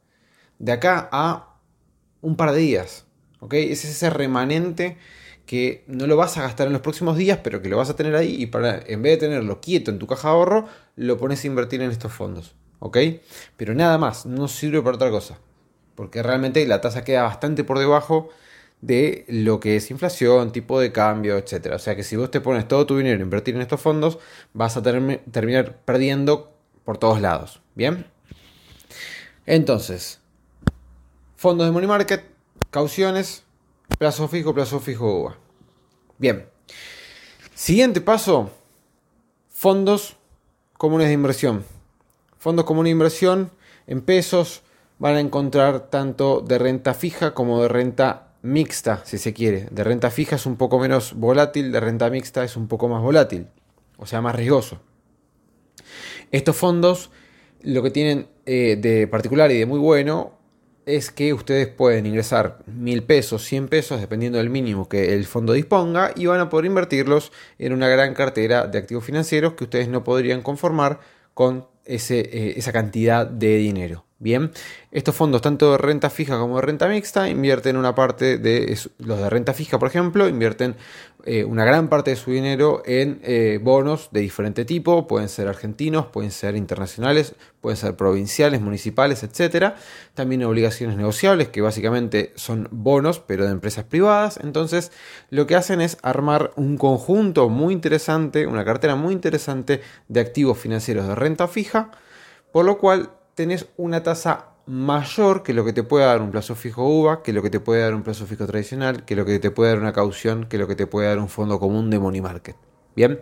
De 0.60 0.72
acá 0.72 1.10
a 1.12 1.60
un 2.22 2.36
par 2.36 2.51
de 2.51 2.60
días. 2.60 3.06
¿ok? 3.39 3.54
Es 3.54 3.86
ese 3.86 4.10
remanente 4.10 4.98
que 5.48 5.84
no 5.88 6.06
lo 6.06 6.16
vas 6.16 6.38
a 6.38 6.44
gastar 6.44 6.68
en 6.68 6.74
los 6.74 6.84
próximos 6.84 7.18
días, 7.18 7.39
pero 7.44 7.63
que 7.63 7.70
lo 7.70 7.77
vas 7.77 7.89
a 7.89 7.96
tener 7.96 8.16
ahí 8.16 8.36
y 8.39 8.46
para, 8.46 8.84
en 8.86 9.01
vez 9.01 9.13
de 9.13 9.27
tenerlo 9.27 9.60
quieto 9.60 9.89
en 9.89 9.98
tu 9.98 10.06
caja 10.06 10.27
de 10.27 10.36
ahorro, 10.36 10.68
lo 10.96 11.18
pones 11.18 11.44
a 11.44 11.48
invertir 11.48 11.82
en 11.82 11.89
estos 11.89 12.13
fondos. 12.13 12.54
¿ok? 12.80 12.98
Pero 13.56 13.74
nada 13.74 13.98
más, 13.98 14.25
no 14.25 14.48
sirve 14.48 14.82
para 14.82 14.96
otra 14.96 15.10
cosa. 15.10 15.39
Porque 15.96 16.22
realmente 16.22 16.66
la 16.68 16.82
tasa 16.82 17.04
queda 17.04 17.24
bastante 17.24 17.63
por 17.63 17.80
debajo 17.80 18.30
de 18.82 19.25
lo 19.27 19.60
que 19.60 19.75
es 19.75 19.89
inflación, 19.89 20.51
tipo 20.51 20.80
de 20.80 20.92
cambio, 20.92 21.38
etc. 21.38 21.74
O 21.74 21.80
sea 21.80 21.96
que 21.96 22.04
si 22.04 22.16
vos 22.16 22.30
te 22.30 22.42
pones 22.42 22.68
todo 22.68 22.86
tu 22.86 22.98
dinero 22.98 23.20
a 23.20 23.24
invertir 23.24 23.56
en 23.56 23.62
estos 23.62 23.82
fondos, 23.82 24.20
vas 24.54 24.77
a 24.77 24.84
terminar 24.84 25.77
perdiendo 25.86 26.54
por 26.86 26.98
todos 26.98 27.20
lados. 27.20 27.62
¿Bien? 27.74 28.06
Entonces, 29.48 30.20
fondos 31.36 31.66
de 31.66 31.72
money 31.72 31.88
market, 31.88 32.24
cauciones, 32.70 33.44
plazo 33.98 34.27
fijo, 34.27 34.53
plazo 34.53 34.79
fijo. 34.79 35.36
Bien. 36.17 36.50
Siguiente 37.53 38.01
paso, 38.01 38.51
fondos 39.50 40.17
comunes 40.77 41.08
de 41.08 41.13
inversión. 41.13 41.65
Fondos 42.38 42.65
comunes 42.65 42.89
de 42.89 42.91
inversión 42.91 43.51
en 43.88 44.01
pesos 44.01 44.62
van 45.00 45.15
a 45.15 45.20
encontrar 45.20 45.89
tanto 45.89 46.41
de 46.41 46.58
renta 46.58 46.94
fija 46.94 47.34
como 47.34 47.62
de 47.62 47.67
renta 47.67 48.34
mixta, 48.41 49.01
si 49.06 49.17
se 49.17 49.34
quiere. 49.34 49.67
De 49.72 49.84
renta 49.84 50.12
fija 50.12 50.36
es 50.36 50.46
un 50.46 50.58
poco 50.58 50.79
menos 50.79 51.13
volátil, 51.13 51.72
de 51.72 51.79
renta 51.79 52.10
mixta 52.10 52.44
es 52.44 52.56
un 52.56 52.67
poco 52.67 52.88
más 52.88 53.01
volátil, 53.01 53.48
o 53.98 54.06
sea, 54.06 54.22
más 54.22 54.36
riesgoso. 54.36 54.79
Estos 56.32 56.56
fondos 56.56 57.10
lo 57.62 57.82
que 57.84 57.91
tienen 57.91 58.27
eh, 58.46 58.77
de 58.79 59.08
particular 59.08 59.51
y 59.51 59.60
de 59.60 59.65
muy 59.65 59.79
bueno 59.79 60.37
es 60.88 61.12
que 61.12 61.34
ustedes 61.34 61.67
pueden 61.67 62.06
ingresar 62.06 62.60
mil 62.65 63.03
pesos, 63.03 63.44
100 63.44 63.67
pesos, 63.67 64.01
dependiendo 64.01 64.39
del 64.39 64.50
mínimo 64.50 64.88
que 64.88 65.13
el 65.13 65.25
fondo 65.25 65.53
disponga, 65.53 66.13
y 66.15 66.25
van 66.25 66.39
a 66.39 66.50
poder 66.50 66.65
invertirlos 66.65 67.32
en 67.60 67.74
una 67.74 67.89
gran 67.89 68.13
cartera 68.13 68.65
de 68.65 68.79
activos 68.79 69.03
financieros 69.03 69.53
que 69.53 69.65
ustedes 69.65 69.89
no 69.89 70.03
podrían 70.03 70.41
conformar 70.41 71.00
con 71.34 71.67
eh, 71.86 72.53
esa 72.56 72.72
cantidad 72.72 73.27
de 73.27 73.58
dinero. 73.58 74.07
Bien, 74.20 74.50
estos 74.92 75.16
fondos, 75.16 75.44
tanto 75.44 75.74
de 75.74 75.78
renta 75.78 76.10
fija 76.10 76.40
como 76.40 76.56
de 76.56 76.64
renta 76.64 76.88
mixta, 76.88 77.30
invierten 77.30 77.78
una 77.78 77.94
parte 77.94 78.40
de 78.40 78.76
los 78.98 79.20
de 79.20 79.30
renta 79.30 79.54
fija, 79.54 79.78
por 79.78 79.88
ejemplo, 79.88 80.28
invierten 80.28 80.76
eh, 81.24 81.44
una 81.44 81.64
gran 81.66 81.88
parte 81.88 82.10
de 82.10 82.16
su 82.16 82.32
dinero 82.32 82.82
en 82.88 83.20
eh, 83.22 83.60
bonos 83.62 84.10
de 84.12 84.22
diferente 84.22 84.66
tipo, 84.66 85.06
pueden 85.06 85.30
ser 85.30 85.48
argentinos, 85.48 86.08
pueden 86.08 86.32
ser 86.32 86.56
internacionales, 86.56 87.36
pueden 87.62 87.78
ser 87.78 87.96
provinciales, 87.96 88.60
municipales, 88.60 89.22
etc. 89.22 89.76
También 90.16 90.44
obligaciones 90.46 90.98
negociables, 90.98 91.50
que 91.50 91.62
básicamente 91.62 92.34
son 92.36 92.70
bonos, 92.72 93.20
pero 93.20 93.46
de 93.46 93.52
empresas 93.52 93.86
privadas. 93.86 94.40
Entonces, 94.42 94.92
lo 95.30 95.46
que 95.46 95.56
hacen 95.56 95.80
es 95.80 96.00
armar 96.02 96.54
un 96.56 96.78
conjunto 96.78 97.50
muy 97.50 97.72
interesante, 97.72 98.48
una 98.48 98.66
cartera 98.66 98.96
muy 98.96 99.14
interesante 99.14 99.82
de 100.08 100.22
activos 100.22 100.58
financieros 100.58 101.08
de 101.08 101.14
renta 101.14 101.48
fija, 101.48 101.92
por 102.52 102.66
lo 102.66 102.80
cual 102.80 103.12
tenés 103.38 103.67
una 103.77 104.01
tasa 104.01 104.48
mayor 104.65 105.44
que 105.44 105.53
lo 105.53 105.63
que 105.63 105.72
te 105.72 105.84
puede 105.84 106.06
dar 106.06 106.24
un 106.24 106.32
plazo 106.32 106.56
fijo 106.56 106.84
UVA, 106.84 107.22
que 107.22 107.34
lo 107.34 107.44
que 107.44 107.51
te 107.51 107.60
puede 107.60 107.84
dar 107.84 107.94
un 107.94 108.01
plazo 108.01 108.25
fijo 108.25 108.48
tradicional, 108.48 109.06
que 109.06 109.15
lo 109.15 109.25
que 109.25 109.38
te 109.38 109.51
puede 109.51 109.70
dar 109.70 109.79
una 109.79 109.94
caución, 109.94 110.48
que 110.50 110.58
lo 110.58 110.67
que 110.67 110.75
te 110.75 110.88
puede 110.88 111.08
dar 111.08 111.20
un 111.20 111.29
fondo 111.29 111.60
común 111.60 111.91
de 111.91 112.00
money 112.00 112.20
market. 112.20 112.56
Bien, 112.96 113.22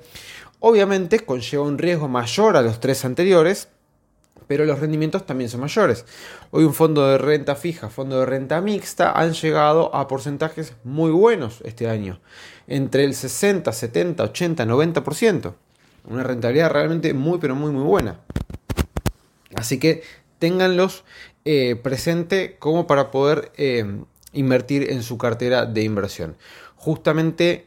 obviamente 0.61 1.19
conlleva 1.19 1.65
un 1.65 1.77
riesgo 1.77 2.07
mayor 2.07 2.55
a 2.55 2.61
los 2.61 2.79
tres 2.79 3.03
anteriores, 3.03 3.67
pero 4.47 4.63
los 4.63 4.79
rendimientos 4.79 5.25
también 5.25 5.49
son 5.49 5.59
mayores. 5.59 6.05
Hoy 6.49 6.63
un 6.63 6.73
fondo 6.73 7.05
de 7.05 7.17
renta 7.17 7.55
fija, 7.55 7.89
fondo 7.89 8.21
de 8.21 8.25
renta 8.25 8.61
mixta 8.61 9.11
han 9.11 9.33
llegado 9.33 9.93
a 9.93 10.07
porcentajes 10.07 10.75
muy 10.85 11.11
buenos 11.11 11.59
este 11.65 11.89
año, 11.89 12.21
entre 12.67 13.03
el 13.03 13.15
60, 13.15 13.69
70, 13.69 14.23
80, 14.23 14.65
90%. 14.65 15.53
Una 16.07 16.23
rentabilidad 16.23 16.71
realmente 16.71 17.13
muy 17.13 17.37
pero 17.37 17.53
muy 17.53 17.73
muy 17.73 17.83
buena. 17.83 18.21
Así 19.65 19.79
que 19.79 20.03
ténganlos 20.37 21.05
eh, 21.43 21.75
presente 21.75 22.55
como 22.59 22.85
para 22.85 23.09
poder 23.09 23.51
eh, 23.57 23.83
invertir 24.31 24.91
en 24.91 25.01
su 25.01 25.17
cartera 25.17 25.65
de 25.65 25.81
inversión. 25.81 26.37
Justamente 26.75 27.65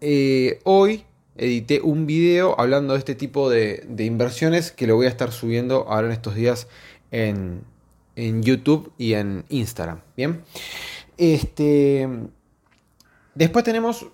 eh, 0.00 0.58
hoy 0.64 1.04
edité 1.36 1.80
un 1.82 2.04
video 2.08 2.58
hablando 2.58 2.94
de 2.94 2.98
este 2.98 3.14
tipo 3.14 3.48
de, 3.48 3.86
inversiones 3.96 4.72
que 4.72 4.88
lo 4.88 4.96
voy 4.96 5.06
a 5.06 5.08
estar 5.08 5.30
subiendo 5.30 5.86
ahora 5.88 6.08
en 6.08 6.12
estos 6.14 6.34
días 6.34 6.66
en, 7.12 7.62
en 8.16 8.42
YouTube 8.42 8.92
y 8.98 9.12
en 9.12 9.44
Instagram. 9.50 10.00
Bien. 10.16 10.42
Este, 11.16 12.08
después 13.36 13.64
tenemos 13.64 14.08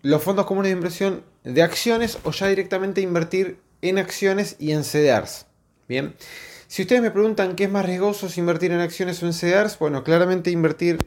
los 0.00 0.22
fondos 0.22 0.46
comunes 0.46 0.70
de 0.70 0.76
inversión 0.78 1.22
de 1.44 1.62
acciones 1.62 2.18
o 2.24 2.30
ya 2.30 2.46
directamente 2.46 3.02
invertir 3.02 3.58
en 3.82 3.98
acciones 3.98 4.56
y 4.58 4.72
en 4.72 4.82
CDRs. 4.82 5.45
Bien, 5.88 6.14
si 6.66 6.82
ustedes 6.82 7.00
me 7.00 7.10
preguntan 7.10 7.54
qué 7.54 7.64
es 7.64 7.70
más 7.70 7.86
riesgoso 7.86 8.28
si 8.28 8.40
invertir 8.40 8.72
en 8.72 8.80
acciones 8.80 9.22
o 9.22 9.26
en 9.26 9.32
CDRs, 9.32 9.78
bueno, 9.78 10.02
claramente 10.02 10.50
invertir 10.50 10.98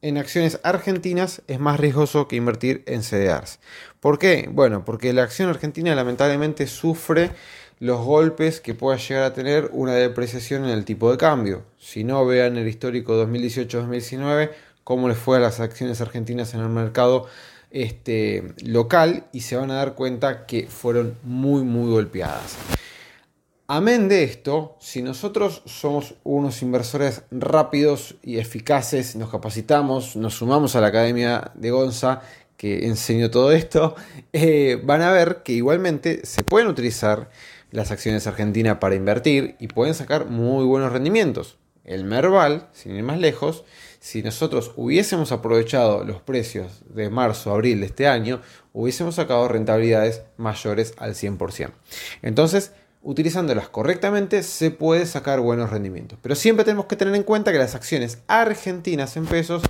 en 0.00 0.18
acciones 0.18 0.58
argentinas 0.64 1.42
es 1.46 1.60
más 1.60 1.78
riesgoso 1.78 2.28
que 2.28 2.36
invertir 2.36 2.82
en 2.86 3.02
CDRs. 3.02 3.60
¿Por 4.00 4.18
qué? 4.18 4.48
Bueno, 4.50 4.84
porque 4.84 5.12
la 5.12 5.22
acción 5.22 5.48
argentina 5.48 5.94
lamentablemente 5.94 6.66
sufre 6.66 7.30
los 7.78 8.04
golpes 8.04 8.60
que 8.60 8.74
pueda 8.74 8.96
llegar 8.96 9.24
a 9.24 9.34
tener 9.34 9.68
una 9.72 9.94
depreciación 9.94 10.64
en 10.64 10.70
el 10.70 10.84
tipo 10.84 11.10
de 11.10 11.18
cambio. 11.18 11.64
Si 11.78 12.04
no, 12.04 12.24
vean 12.24 12.56
el 12.56 12.68
histórico 12.68 13.22
2018-2019, 13.26 14.50
cómo 14.82 15.08
les 15.08 15.18
fue 15.18 15.36
a 15.36 15.40
las 15.40 15.60
acciones 15.60 16.00
argentinas 16.00 16.54
en 16.54 16.60
el 16.60 16.68
mercado 16.68 17.26
este, 17.70 18.54
local 18.64 19.24
y 19.32 19.40
se 19.40 19.56
van 19.56 19.70
a 19.70 19.74
dar 19.74 19.94
cuenta 19.94 20.46
que 20.46 20.66
fueron 20.66 21.16
muy, 21.22 21.62
muy 21.64 21.90
golpeadas. 21.90 22.56
Amén 23.68 24.08
de 24.08 24.24
esto, 24.24 24.76
si 24.80 25.02
nosotros 25.02 25.62
somos 25.66 26.16
unos 26.24 26.62
inversores 26.62 27.22
rápidos 27.30 28.16
y 28.20 28.38
eficaces, 28.38 29.14
nos 29.14 29.30
capacitamos, 29.30 30.16
nos 30.16 30.34
sumamos 30.34 30.74
a 30.74 30.80
la 30.80 30.88
Academia 30.88 31.52
de 31.54 31.70
Gonza 31.70 32.22
que 32.56 32.86
enseñó 32.86 33.30
todo 33.30 33.52
esto, 33.52 33.94
eh, 34.32 34.80
van 34.82 35.02
a 35.02 35.12
ver 35.12 35.42
que 35.44 35.52
igualmente 35.52 36.26
se 36.26 36.42
pueden 36.42 36.68
utilizar 36.68 37.30
las 37.70 37.92
acciones 37.92 38.26
argentinas 38.26 38.78
para 38.78 38.96
invertir 38.96 39.54
y 39.60 39.68
pueden 39.68 39.94
sacar 39.94 40.26
muy 40.26 40.64
buenos 40.64 40.92
rendimientos. 40.92 41.56
El 41.84 42.04
Merval, 42.04 42.68
sin 42.72 42.94
ir 42.96 43.02
más 43.04 43.18
lejos, 43.18 43.64
si 44.00 44.22
nosotros 44.22 44.72
hubiésemos 44.76 45.30
aprovechado 45.30 46.04
los 46.04 46.20
precios 46.20 46.82
de 46.92 47.10
marzo, 47.10 47.52
abril 47.52 47.80
de 47.80 47.86
este 47.86 48.08
año, 48.08 48.40
hubiésemos 48.72 49.14
sacado 49.14 49.46
rentabilidades 49.46 50.22
mayores 50.36 50.94
al 50.98 51.14
100%. 51.14 51.70
Entonces, 52.22 52.72
utilizándolas 53.02 53.68
correctamente 53.68 54.42
se 54.42 54.70
puede 54.70 55.06
sacar 55.06 55.40
buenos 55.40 55.70
rendimientos. 55.70 56.18
Pero 56.22 56.34
siempre 56.34 56.64
tenemos 56.64 56.86
que 56.86 56.96
tener 56.96 57.14
en 57.14 57.22
cuenta 57.22 57.52
que 57.52 57.58
las 57.58 57.74
acciones 57.74 58.18
argentinas 58.28 59.16
en 59.16 59.26
pesos 59.26 59.62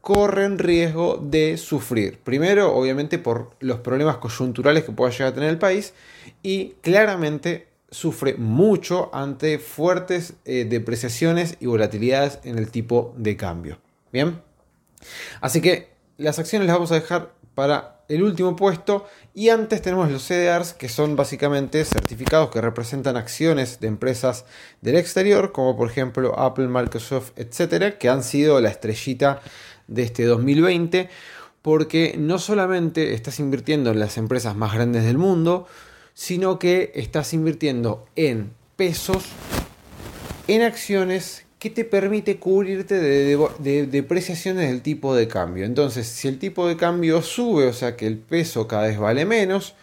corren 0.00 0.58
riesgo 0.58 1.16
de 1.16 1.56
sufrir. 1.56 2.18
Primero, 2.18 2.74
obviamente, 2.74 3.18
por 3.18 3.52
los 3.60 3.80
problemas 3.80 4.18
coyunturales 4.18 4.84
que 4.84 4.92
pueda 4.92 5.10
llegar 5.10 5.28
a 5.28 5.34
tener 5.34 5.48
el 5.48 5.58
país 5.58 5.94
y 6.42 6.74
claramente 6.82 7.68
sufre 7.90 8.34
mucho 8.34 9.08
ante 9.14 9.58
fuertes 9.58 10.34
eh, 10.44 10.66
depreciaciones 10.68 11.56
y 11.60 11.66
volatilidades 11.66 12.40
en 12.42 12.58
el 12.58 12.70
tipo 12.70 13.14
de 13.16 13.36
cambio. 13.36 13.78
Bien, 14.12 14.42
así 15.40 15.60
que 15.60 15.94
las 16.18 16.38
acciones 16.38 16.66
las 16.66 16.76
vamos 16.76 16.92
a 16.92 16.96
dejar 16.96 17.32
para 17.54 17.93
el 18.08 18.22
último 18.22 18.56
puesto. 18.56 19.06
Y 19.34 19.48
antes 19.48 19.82
tenemos 19.82 20.10
los 20.10 20.22
CDRs 20.26 20.72
que 20.72 20.88
son 20.88 21.16
básicamente 21.16 21.84
certificados 21.84 22.50
que 22.50 22.60
representan 22.60 23.16
acciones 23.16 23.80
de 23.80 23.88
empresas 23.88 24.44
del 24.80 24.96
exterior 24.96 25.52
como 25.52 25.76
por 25.76 25.90
ejemplo 25.90 26.38
Apple, 26.38 26.68
Microsoft, 26.68 27.32
etcétera, 27.36 27.98
que 27.98 28.08
han 28.08 28.22
sido 28.22 28.60
la 28.60 28.68
estrellita 28.70 29.40
de 29.86 30.02
este 30.02 30.24
2020 30.24 31.08
porque 31.62 32.14
no 32.18 32.38
solamente 32.38 33.14
estás 33.14 33.40
invirtiendo 33.40 33.90
en 33.90 33.98
las 33.98 34.18
empresas 34.18 34.54
más 34.54 34.74
grandes 34.74 35.04
del 35.04 35.16
mundo, 35.16 35.66
sino 36.12 36.58
que 36.58 36.92
estás 36.94 37.32
invirtiendo 37.32 38.06
en 38.16 38.52
pesos, 38.76 39.24
en 40.46 40.62
acciones 40.62 41.46
que 41.64 41.70
te 41.70 41.86
permite 41.86 42.36
cubrirte 42.36 43.00
de, 43.00 43.86
depreciaciones 43.86 44.68
del 44.68 44.82
tipo 44.82 45.16
de 45.16 45.26
cambio. 45.28 45.64
Entonces, 45.64 46.06
si 46.06 46.28
el 46.28 46.38
tipo 46.38 46.68
de 46.68 46.76
cambio 46.76 47.22
sube, 47.22 47.66
o 47.68 47.72
sea 47.72 47.96
que 47.96 48.06
el 48.06 48.18
peso 48.18 48.68
cada 48.68 48.82
vez 48.82 48.98
vale 48.98 49.24
menos, 49.24 49.74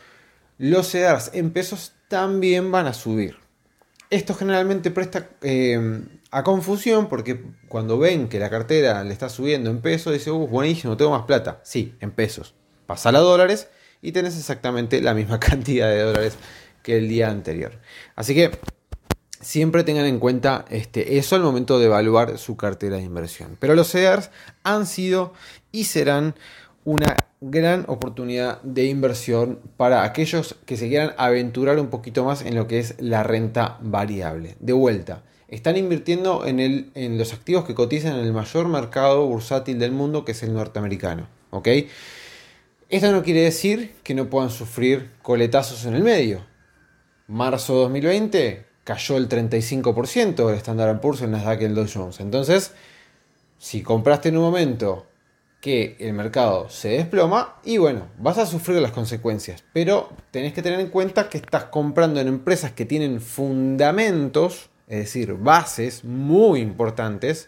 los 0.59 0.91
CEDARs 0.91 1.31
en 1.33 1.49
pesos 1.49 1.93
también 2.07 2.71
van 2.71 2.85
a 2.85 2.93
subir. 2.93 3.37
Esto 4.11 4.35
generalmente 4.35 4.91
presta 4.91 5.29
eh, 5.41 6.03
a 6.29 6.43
confusión 6.43 7.09
porque 7.09 7.45
cuando 7.67 7.97
ven 7.97 8.29
que 8.29 8.37
la 8.37 8.51
cartera 8.51 9.03
le 9.03 9.11
está 9.11 9.27
subiendo 9.27 9.71
en 9.71 9.81
pesos, 9.81 10.13
dice, 10.13 10.29
uh, 10.29 10.47
buenísimo, 10.47 10.95
tengo 10.97 11.09
más 11.09 11.23
plata. 11.23 11.61
Sí, 11.63 11.95
en 11.99 12.11
pesos. 12.11 12.53
Pasa 12.85 13.09
a 13.09 13.13
dólares 13.13 13.69
y 14.03 14.11
tenés 14.11 14.37
exactamente 14.37 15.01
la 15.01 15.15
misma 15.15 15.39
cantidad 15.39 15.89
de 15.89 16.03
dólares 16.03 16.37
que 16.83 16.99
el 16.99 17.09
día 17.09 17.31
anterior. 17.31 17.71
Así 18.15 18.35
que 18.35 18.51
siempre 19.41 19.83
tengan 19.83 20.05
en 20.05 20.19
cuenta 20.19 20.65
este, 20.69 21.17
eso 21.17 21.35
al 21.35 21.41
momento 21.41 21.79
de 21.79 21.87
evaluar 21.87 22.37
su 22.37 22.55
cartera 22.57 22.97
de 22.97 23.03
inversión. 23.03 23.57
Pero 23.59 23.75
los 23.75 23.91
CEDARs 23.91 24.31
han 24.63 24.85
sido 24.85 25.33
y 25.71 25.85
serán 25.85 26.35
una 26.83 27.15
gran 27.41 27.85
oportunidad 27.87 28.61
de 28.61 28.85
inversión 28.85 29.59
para 29.77 30.03
aquellos 30.03 30.55
que 30.65 30.77
se 30.77 30.89
quieran 30.89 31.13
aventurar 31.17 31.79
un 31.79 31.87
poquito 31.87 32.23
más 32.23 32.43
en 32.43 32.55
lo 32.55 32.67
que 32.67 32.79
es 32.79 32.95
la 32.99 33.23
renta 33.23 33.77
variable. 33.81 34.55
De 34.59 34.73
vuelta, 34.73 35.23
están 35.47 35.77
invirtiendo 35.77 36.45
en, 36.45 36.91
en 36.93 37.17
los 37.17 37.33
activos 37.33 37.65
que 37.65 37.75
cotizan 37.75 38.17
en 38.17 38.25
el 38.25 38.33
mayor 38.33 38.67
mercado 38.67 39.27
bursátil 39.27 39.79
del 39.79 39.91
mundo, 39.91 40.23
que 40.23 40.31
es 40.31 40.43
el 40.43 40.53
norteamericano. 40.53 41.27
¿ok? 41.51 41.67
Esto 42.89 43.11
no 43.11 43.23
quiere 43.23 43.41
decir 43.41 43.95
que 44.03 44.13
no 44.13 44.29
puedan 44.29 44.49
sufrir 44.49 45.11
coletazos 45.21 45.85
en 45.85 45.95
el 45.95 46.03
medio. 46.03 46.45
Marzo 47.27 47.75
2020 47.75 48.70
cayó 48.83 49.17
el 49.17 49.29
35% 49.29 50.49
el 50.49 50.55
Standard 50.55 50.99
Poor's, 50.99 51.21
el 51.21 51.31
Nasdaq 51.31 51.61
y 51.61 51.65
el 51.65 51.75
Dow 51.75 51.87
Jones. 51.91 52.19
Entonces, 52.19 52.73
si 53.57 53.81
compraste 53.83 54.29
en 54.29 54.37
un 54.37 54.43
momento 54.43 55.07
que 55.59 55.95
el 55.99 56.13
mercado 56.13 56.69
se 56.69 56.89
desploma 56.89 57.57
y 57.63 57.77
bueno, 57.77 58.07
vas 58.17 58.39
a 58.39 58.45
sufrir 58.45 58.81
las 58.81 58.91
consecuencias, 58.91 59.63
pero 59.73 60.09
tenés 60.31 60.53
que 60.53 60.63
tener 60.63 60.79
en 60.79 60.87
cuenta 60.87 61.29
que 61.29 61.37
estás 61.37 61.65
comprando 61.65 62.19
en 62.19 62.27
empresas 62.27 62.71
que 62.71 62.85
tienen 62.85 63.21
fundamentos 63.21 64.71
es 64.91 64.99
decir, 64.99 65.35
bases 65.35 66.03
muy 66.03 66.59
importantes, 66.59 67.47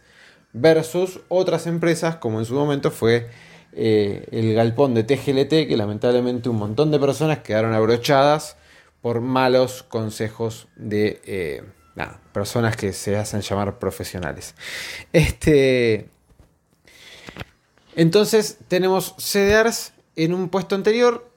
versus 0.53 1.19
otras 1.27 1.67
empresas 1.67 2.15
como 2.15 2.39
en 2.39 2.45
su 2.45 2.53
momento 2.53 2.89
fue 2.89 3.27
eh, 3.73 4.25
el 4.31 4.53
galpón 4.53 4.93
de 4.93 5.03
TGLT, 5.03 5.67
que 5.67 5.75
lamentablemente 5.75 6.47
un 6.47 6.55
montón 6.55 6.89
de 6.89 6.99
personas 6.99 7.39
quedaron 7.39 7.73
abrochadas 7.73 8.55
por 9.03 9.19
malos 9.19 9.83
consejos 9.83 10.69
de 10.77 11.21
eh, 11.25 11.63
personas 12.31 12.77
que 12.77 12.93
se 12.93 13.17
hacen 13.17 13.41
llamar 13.41 13.77
profesionales. 13.77 14.55
Este, 15.11 16.09
entonces 17.97 18.59
tenemos 18.69 19.13
CDRs 19.17 19.91
en 20.15 20.33
un 20.33 20.47
puesto 20.47 20.75
anterior 20.75 21.29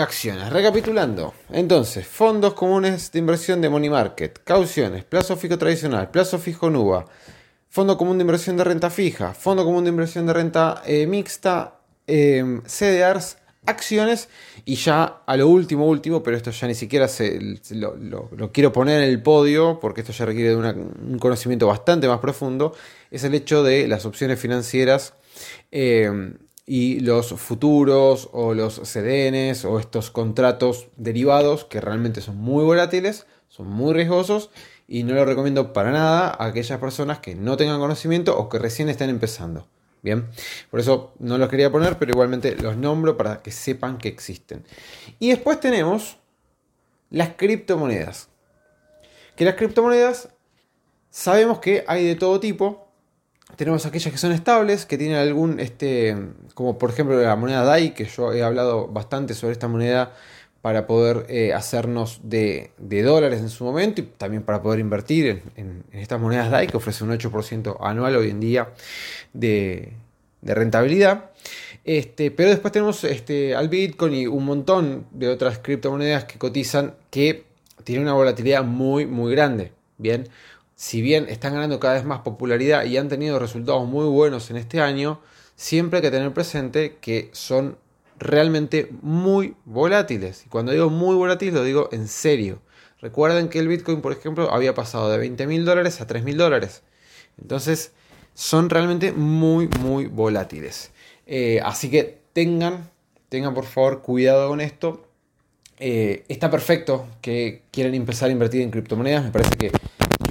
acciones. 0.00 0.50
Recapitulando, 0.50 1.32
entonces, 1.50 2.04
fondos 2.08 2.54
comunes 2.54 3.12
de 3.12 3.20
inversión 3.20 3.60
de 3.60 3.68
Money 3.68 3.88
Market, 3.88 4.40
cauciones, 4.42 5.04
plazo 5.04 5.36
fijo 5.36 5.56
tradicional, 5.56 6.10
plazo 6.10 6.40
fijo 6.40 6.70
NUBA, 6.70 7.04
fondo 7.68 7.96
común 7.96 8.18
de 8.18 8.22
inversión 8.22 8.56
de 8.56 8.64
renta 8.64 8.90
fija, 8.90 9.32
fondo 9.32 9.64
común 9.64 9.84
de 9.84 9.90
inversión 9.90 10.26
de 10.26 10.32
renta 10.32 10.82
eh, 10.84 11.06
mixta, 11.06 11.78
CDRs, 12.04 13.36
acciones 13.66 14.28
y 14.64 14.74
ya 14.74 15.22
a 15.26 15.36
lo 15.36 15.48
último, 15.48 15.86
último, 15.86 16.22
pero 16.22 16.36
esto 16.36 16.50
ya 16.50 16.66
ni 16.66 16.74
siquiera 16.74 17.08
lo, 17.70 18.52
quiero 18.52 18.72
poner 18.72 19.02
en 19.02 19.08
el 19.08 19.22
podio 19.22 19.78
porque 19.80 20.00
esto 20.00 20.12
ya 20.12 20.26
requiere 20.26 20.50
de 20.50 20.56
un 20.56 21.18
conocimiento 21.18 21.66
bastante 21.66 22.08
más 22.08 22.20
profundo, 22.20 22.74
es 23.10 23.24
el 23.24 23.34
hecho 23.34 23.62
de 23.62 23.88
las 23.88 24.04
opciones 24.06 24.40
financieras. 24.40 25.14
Em, 25.70 26.34
y 26.64 27.00
los 27.00 27.30
futuros 27.34 28.28
o 28.32 28.54
los 28.54 28.80
CDNs 28.84 29.64
o 29.64 29.80
estos 29.80 30.10
contratos 30.10 30.88
derivados 30.96 31.64
que 31.64 31.80
realmente 31.80 32.20
son 32.20 32.36
muy 32.36 32.64
volátiles, 32.64 33.26
son 33.48 33.66
muy 33.68 33.92
riesgosos 33.92 34.50
y 34.86 35.02
no 35.02 35.14
lo 35.14 35.24
recomiendo 35.24 35.72
para 35.72 35.90
nada 35.90 36.28
a 36.28 36.46
aquellas 36.46 36.78
personas 36.78 37.18
que 37.18 37.34
no 37.34 37.56
tengan 37.56 37.80
conocimiento 37.80 38.38
o 38.38 38.48
que 38.48 38.58
recién 38.58 38.88
estén 38.88 39.10
empezando. 39.10 39.66
Bien, 40.02 40.28
por 40.70 40.80
eso 40.80 41.14
no 41.20 41.38
los 41.38 41.48
quería 41.48 41.70
poner, 41.70 41.96
pero 41.96 42.10
igualmente 42.10 42.56
los 42.56 42.76
nombro 42.76 43.16
para 43.16 43.40
que 43.40 43.52
sepan 43.52 43.98
que 43.98 44.08
existen. 44.08 44.64
Y 45.20 45.30
después 45.30 45.60
tenemos 45.60 46.18
las 47.10 47.30
criptomonedas. 47.36 48.28
Que 49.36 49.44
las 49.44 49.54
criptomonedas 49.54 50.28
sabemos 51.08 51.60
que 51.60 51.84
hay 51.86 52.04
de 52.04 52.16
todo 52.16 52.40
tipo, 52.40 52.88
tenemos 53.56 53.86
aquellas 53.86 54.12
que 54.12 54.18
son 54.18 54.32
estables, 54.32 54.86
que 54.86 54.98
tienen 54.98 55.18
algún, 55.18 55.60
este, 55.60 56.16
como 56.54 56.78
por 56.78 56.90
ejemplo 56.90 57.20
la 57.20 57.36
moneda 57.36 57.62
DAI, 57.62 57.94
que 57.94 58.06
yo 58.06 58.32
he 58.32 58.42
hablado 58.42 58.88
bastante 58.88 59.34
sobre 59.34 59.52
esta 59.52 59.68
moneda 59.68 60.14
para 60.62 60.86
poder 60.86 61.26
eh, 61.28 61.52
hacernos 61.52 62.20
de, 62.22 62.70
dólares 62.78 63.40
en 63.40 63.50
su 63.50 63.64
momento 63.64 64.00
y 64.00 64.04
también 64.04 64.44
para 64.44 64.62
poder 64.62 64.78
invertir 64.78 65.42
en, 65.56 65.84
estas 65.90 66.20
monedas 66.20 66.50
DAI 66.50 66.68
que 66.68 66.76
ofrecen 66.76 67.10
un 67.10 67.18
8% 67.18 67.76
anual 67.80 68.16
hoy 68.16 68.30
en 68.30 68.40
día 68.40 68.72
de, 69.32 69.92
rentabilidad. 70.40 71.30
Este, 71.84 72.30
pero 72.30 72.50
después 72.50 72.72
tenemos 72.72 73.02
este, 73.02 73.56
al 73.56 73.68
Bitcoin 73.68 74.14
y 74.14 74.26
un 74.28 74.44
montón 74.44 75.06
de 75.10 75.28
otras 75.28 75.58
criptomonedas 75.58 76.24
que 76.24 76.38
cotizan 76.38 76.94
que 77.10 77.44
tienen 77.82 78.04
una 78.04 78.14
volatilidad 78.14 78.62
muy, 78.62 79.04
muy 79.04 79.32
grande. 79.32 79.72
Bien, 79.98 80.28
si 80.76 81.02
bien 81.02 81.26
están 81.28 81.54
ganando 81.54 81.80
cada 81.80 81.94
vez 81.94 82.04
más 82.04 82.20
popularidad 82.20 82.84
y 82.84 82.96
han 82.98 83.08
tenido 83.08 83.40
resultados 83.40 83.86
muy 83.88 84.06
buenos 84.06 84.50
en 84.50 84.56
este 84.56 84.80
año, 84.80 85.20
siempre 85.56 85.98
hay 85.98 86.02
que 86.02 86.10
tener 86.12 86.32
presente 86.32 86.98
que 87.00 87.30
son 87.32 87.78
realmente 88.18 88.88
muy 89.02 89.56
volátiles. 89.64 90.44
Y 90.46 90.48
cuando 90.48 90.72
digo 90.72 90.90
muy 90.90 91.16
volátiles 91.16 91.54
lo 91.54 91.64
digo 91.64 91.88
en 91.92 92.08
serio. 92.08 92.60
Recuerden 93.00 93.48
que 93.48 93.58
el 93.58 93.68
Bitcoin, 93.68 94.00
por 94.00 94.12
ejemplo, 94.12 94.52
había 94.52 94.74
pasado 94.74 95.10
de 95.10 95.18
20 95.18 95.46
mil 95.46 95.64
dólares 95.64 96.00
a 96.00 96.06
3 96.06 96.22
mil 96.22 96.36
dólares. 96.36 96.82
Entonces, 97.40 97.92
son 98.34 98.70
realmente 98.70 99.12
muy, 99.12 99.68
muy 99.80 100.06
volátiles. 100.06 100.92
Eh, 101.26 101.60
así 101.64 101.90
que 101.90 102.20
tengan, 102.32 102.90
tengan 103.28 103.54
por 103.54 103.64
favor 103.64 104.02
cuidado 104.02 104.48
con 104.48 104.60
esto. 104.60 105.06
Eh, 105.78 106.24
está 106.28 106.50
perfecto 106.50 107.08
que 107.20 107.62
quieran 107.72 107.94
empezar 107.94 108.28
a 108.28 108.32
invertir 108.32 108.62
en 108.62 108.70
criptomonedas. 108.70 109.24
Me 109.24 109.30
parece 109.30 109.56
que 109.56 109.72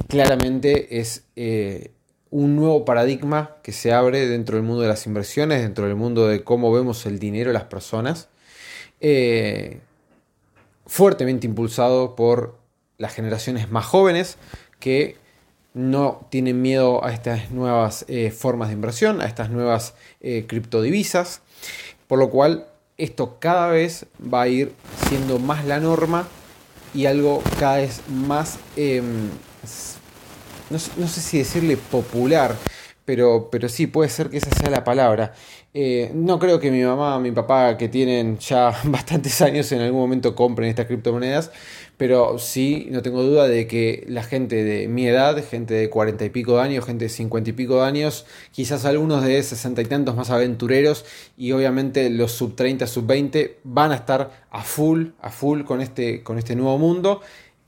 claramente 0.08 1.00
es 1.00 1.26
eh, 1.36 1.92
un 2.32 2.56
nuevo 2.56 2.86
paradigma 2.86 3.58
que 3.62 3.74
se 3.74 3.94
abre 3.94 4.28
dentro 4.28 4.56
del 4.56 4.66
mundo 4.66 4.82
de 4.82 4.88
las 4.88 5.06
inversiones, 5.06 5.62
dentro 5.62 5.86
del 5.86 5.96
mundo 5.96 6.28
de 6.28 6.44
cómo 6.44 6.72
vemos 6.72 7.06
el 7.06 7.20
dinero 7.20 7.50
de 7.50 7.54
las 7.54 7.66
personas, 7.66 8.30
eh, 9.02 9.82
fuertemente 10.88 11.46
impulsado 11.46 12.16
por 12.16 12.58
las 12.98 13.14
generaciones 13.14 13.70
más 13.70 13.86
jóvenes 13.86 14.38
que 14.80 15.18
no 15.74 16.26
tienen 16.30 16.62
miedo 16.62 17.04
a 17.04 17.14
estas 17.14 17.52
nuevas 17.52 18.06
eh, 18.08 18.32
formas 18.32 18.70
de 18.70 18.76
inversión, 18.76 19.22
a 19.22 19.26
estas 19.26 19.50
nuevas 19.50 19.94
criptodivisas, 20.20 21.42
por 22.08 22.20
lo 22.20 22.30
cual 22.30 22.68
esto 22.98 23.38
cada 23.40 23.68
vez 23.68 24.06
va 24.22 24.44
a 24.44 24.48
ir 24.48 24.74
siendo 25.10 25.40
más 25.40 25.66
la 25.66 25.80
norma 25.80 26.28
y 26.94 27.06
algo 27.06 27.42
cada 27.60 27.78
vez 27.78 28.02
más 28.10 28.58
em, 30.72 31.02
no, 31.02 31.08
sé 31.08 31.22
si 31.22 31.38
decirle 31.40 31.78
popular, 31.78 32.56
pero, 33.06 33.50
pero 33.52 33.68
sí, 33.70 33.88
puede 33.88 34.10
ser 34.10 34.30
que 34.30 34.38
esa 34.38 34.52
sea 34.52 34.70
la 34.70 34.84
palabra. 34.84 35.34
Eh, 35.74 36.12
no 36.14 36.38
creo 36.38 36.60
que 36.60 36.70
mi 36.70 36.84
mamá, 36.84 37.20
mi 37.20 37.32
papá, 37.32 37.78
que 37.78 37.88
tienen 37.88 38.38
ya 38.40 38.78
bastantes 38.86 39.42
años, 39.42 39.72
en 39.72 39.82
algún 39.82 40.02
momento 40.02 40.36
compren 40.36 40.70
estas 40.70 40.86
criptomonedas, 40.86 41.52
pero 41.98 42.40
sí, 42.40 42.88
no 42.92 43.02
tengo 43.02 43.24
duda 43.24 43.48
de 43.48 43.68
que 43.68 44.06
la 44.08 44.24
gente 44.24 44.64
de 44.64 44.88
mi 44.88 45.08
edad, 45.08 45.38
gente 45.44 45.74
de 45.74 45.90
cuarenta 45.90 46.26
y 46.26 46.30
pico 46.30 46.56
de 46.56 46.64
años, 46.64 46.86
gente 46.86 47.06
de 47.06 47.10
cincuenta 47.10 47.52
y 47.52 47.54
pico 47.54 47.76
de 47.78 47.86
años, 47.86 48.26
quizás 48.52 48.86
algunos 48.86 49.24
de 49.24 49.42
sesenta 49.44 49.82
y 49.82 49.86
tantos 49.86 50.16
más 50.16 50.30
aventureros, 50.30 51.06
y 51.38 51.52
obviamente 51.54 52.10
los 52.10 52.32
sub 52.32 52.56
30, 52.56 52.88
sub 52.88 53.06
20, 53.06 53.60
van 53.64 53.92
a 53.92 53.96
estar 53.96 54.46
a 54.52 54.64
full, 54.64 55.10
a 55.22 55.30
full 55.30 55.64
con 55.64 55.80
este, 55.80 56.24
con 56.24 56.38
este 56.38 56.56
nuevo 56.56 56.78
mundo 56.78 57.22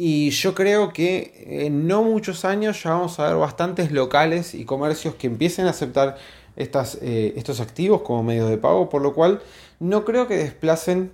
Y 0.05 0.31
yo 0.31 0.53
creo 0.53 0.91
que 0.91 1.63
en 1.65 1.87
no 1.87 2.03
muchos 2.03 2.43
años 2.43 2.83
ya 2.83 2.89
vamos 2.89 3.21
a 3.21 3.27
ver 3.27 3.37
bastantes 3.37 3.93
locales 3.93 4.53
y 4.53 4.65
comercios 4.65 5.15
que 5.15 5.27
empiecen 5.27 5.65
a 5.65 5.69
aceptar 5.69 6.17
estas, 6.57 6.97
eh, 7.01 7.33
estos 7.37 7.61
activos 7.61 8.01
como 8.01 8.21
medios 8.21 8.49
de 8.49 8.57
pago, 8.57 8.89
por 8.89 9.01
lo 9.01 9.13
cual 9.13 9.41
no 9.79 10.03
creo 10.03 10.27
que 10.27 10.35
desplacen, 10.35 11.13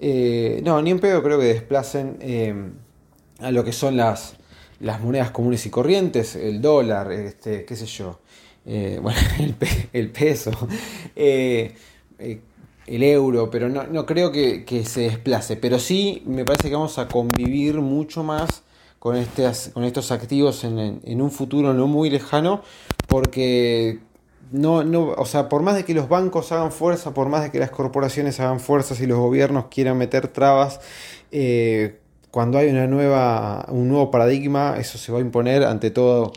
eh, 0.00 0.60
no, 0.64 0.82
ni 0.82 0.90
en 0.90 0.98
pedo 0.98 1.22
creo 1.22 1.38
que 1.38 1.44
desplacen 1.44 2.16
eh, 2.22 2.72
a 3.38 3.52
lo 3.52 3.62
que 3.62 3.70
son 3.70 3.96
las, 3.96 4.34
las 4.80 5.00
monedas 5.00 5.30
comunes 5.30 5.64
y 5.66 5.70
corrientes, 5.70 6.34
el 6.34 6.60
dólar, 6.60 7.12
este, 7.12 7.64
qué 7.64 7.76
sé 7.76 7.86
yo, 7.86 8.18
bueno, 8.64 9.20
el, 9.92 10.10
peso, 10.10 10.50
el 12.86 13.02
euro, 13.02 13.50
pero 13.50 13.68
no, 13.68 13.84
no 13.84 14.06
creo 14.06 14.30
que, 14.32 14.84
se 14.84 15.02
desplace, 15.02 15.56
pero 15.56 15.78
sí 15.78 16.22
me 16.26 16.44
parece 16.44 16.68
que 16.68 16.74
vamos 16.74 16.98
a 16.98 17.08
convivir 17.08 17.80
mucho 17.80 18.22
más 18.22 18.62
con, 18.98 19.16
con 19.72 19.84
estos 19.84 20.10
activos 20.10 20.64
en, 20.64 21.00
en 21.02 21.22
un 21.22 21.30
futuro 21.30 21.74
no 21.74 21.86
muy 21.86 22.10
lejano, 22.10 22.62
porque 23.08 24.00
no, 24.52 24.84
no, 24.84 25.10
o 25.16 25.26
sea, 25.26 25.48
por 25.48 25.62
más 25.62 25.74
de 25.74 25.84
que 25.84 25.94
los 25.94 26.08
bancos 26.08 26.52
hagan 26.52 26.70
fuerza, 26.70 27.14
por 27.14 27.28
más 27.28 27.42
de 27.42 27.50
que 27.50 27.58
las 27.58 27.70
corporaciones 27.70 28.38
hagan 28.40 28.60
fuerzas 28.60 29.00
y 29.00 29.06
los 29.06 29.18
gobiernos 29.18 29.66
quieran 29.66 29.98
meter 29.98 30.28
trabas, 30.28 30.80
eh, 31.32 31.98
cuando 32.30 32.58
hay 32.58 32.68
una 32.68 32.86
nueva, 32.86 33.66
un 33.68 33.88
nuevo 33.88 34.10
paradigma, 34.10 34.76
eso 34.78 34.98
se 34.98 35.12
va 35.12 35.18
a 35.18 35.20
imponer 35.20 35.64
ante 35.64 35.90
todo, 35.90 36.32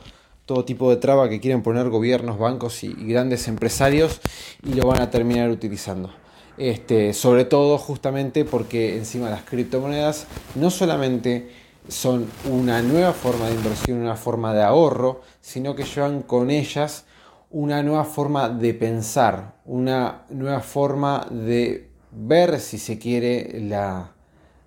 todo 0.45 0.63
tipo 0.63 0.89
de 0.89 0.97
traba 0.97 1.29
que 1.29 1.39
quieren 1.39 1.61
poner 1.61 1.89
gobiernos, 1.89 2.39
bancos 2.39 2.83
y, 2.83 2.93
grandes 2.93 3.47
empresarios 3.47 4.21
y 4.63 4.73
lo 4.73 4.87
van 4.87 5.01
a 5.01 5.09
terminar 5.09 5.49
utilizando. 5.49 6.11
Este, 6.57 7.13
sobre 7.13 7.45
todo 7.45 7.77
justamente 7.77 8.43
porque 8.43 8.97
encima 8.97 9.29
las 9.29 9.43
criptomonedas 9.43 10.25
no 10.55 10.71
solamente 10.71 11.51
son 11.87 12.27
una 12.49 12.81
nueva 12.81 13.13
forma 13.13 13.47
de 13.47 13.55
inversión, 13.55 13.99
una 13.99 14.15
forma 14.15 14.53
de 14.53 14.63
ahorro, 14.63 15.21
sino 15.41 15.75
que 15.75 15.83
llevan 15.83 16.21
con 16.23 16.49
ellas 16.49 17.05
una 17.49 17.81
nueva 17.83 18.03
forma 18.03 18.49
de 18.49 18.73
pensar, 18.73 19.55
una 19.65 20.23
nueva 20.29 20.59
forma 20.61 21.27
de 21.29 21.89
ver, 22.11 22.59
si 22.59 22.77
se 22.77 22.99
quiere, 22.99 23.61
la, 23.61 24.11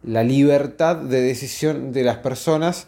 libertad 0.03 0.97
de 0.97 1.21
decisión 1.21 1.93
de 1.93 2.05
las 2.05 2.19
personas. 2.19 2.87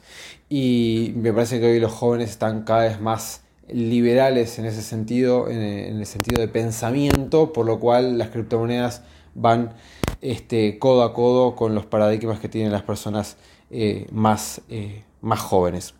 Y 0.49 1.13
me 1.17 1.33
parece 1.33 1.61
que 1.61 1.67
hoy 1.67 1.81
los 1.81 1.93
jóvenes 1.93 2.31
están 2.31 2.63
cada 2.63 2.85
vez 2.85 3.01
más 3.01 3.43
liberales 3.69 4.59
en 4.59 4.67
ese 4.67 4.83
sentido, 4.83 5.49
en, 5.49 5.61
el 5.61 6.07
sentido 6.07 6.41
de 6.41 6.49
pensamiento, 6.49 7.53
por 7.53 7.67
lo 7.67 7.79
cual 7.79 8.19
las 8.19 8.29
criptomonedas 8.29 9.03
van 9.35 9.75
este, 10.21 10.79
codo 10.79 11.03
a 11.03 11.15
codo 11.15 11.57
con 11.57 11.75
los 11.75 11.87
paradigmas 11.87 12.41
que 12.41 12.49
tienen 12.49 12.73
las 12.73 12.83
personas 12.83 13.37
eh, 13.71 14.07
más, 14.11 14.61
eh, 14.69 15.05
más 15.21 15.41
jóvenes. 15.41 15.95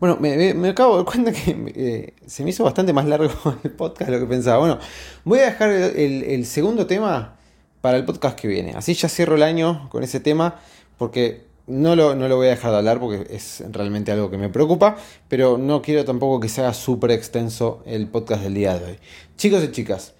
Bueno, 0.00 0.18
me, 0.20 0.68
acabo 0.68 0.98
de 0.98 1.04
cuenta 1.04 1.32
que 1.32 1.72
eh, 1.74 2.14
se 2.26 2.44
me 2.44 2.50
hizo 2.50 2.64
bastante 2.64 2.92
más 2.92 3.06
largo 3.06 3.30
el 3.64 3.70
podcast 3.70 4.10
de 4.10 4.16
lo 4.16 4.22
que 4.22 4.28
pensaba. 4.28 4.58
Bueno, 4.58 4.78
voy 5.24 5.38
a 5.38 5.46
dejar 5.46 5.70
el, 5.70 6.44
segundo 6.46 6.86
tema 6.86 7.36
para 7.80 7.96
el 7.96 8.04
podcast 8.04 8.38
que 8.38 8.48
viene. 8.48 8.72
Así 8.74 8.94
ya 8.94 9.08
cierro 9.08 9.36
el 9.36 9.42
año 9.42 9.88
con 9.90 10.02
ese 10.02 10.20
tema 10.20 10.60
porque 10.98 11.46
no 11.66 11.96
lo, 11.96 12.14
no 12.14 12.28
lo 12.28 12.36
voy 12.36 12.48
a 12.48 12.50
dejar 12.50 12.70
de 12.72 12.76
hablar 12.78 13.00
porque 13.00 13.26
es 13.34 13.62
realmente 13.70 14.12
algo 14.12 14.30
que 14.30 14.38
me 14.38 14.48
preocupa, 14.48 14.96
pero 15.28 15.58
no 15.58 15.82
quiero 15.82 16.04
tampoco 16.04 16.40
que 16.40 16.48
sea 16.48 16.74
súper 16.74 17.10
extenso 17.10 17.82
el 17.86 18.06
podcast 18.08 18.42
del 18.42 18.54
día 18.54 18.78
de 18.78 18.84
hoy. 18.84 18.98
Chicos 19.36 19.64
y 19.64 19.70
chicas, 19.70 20.14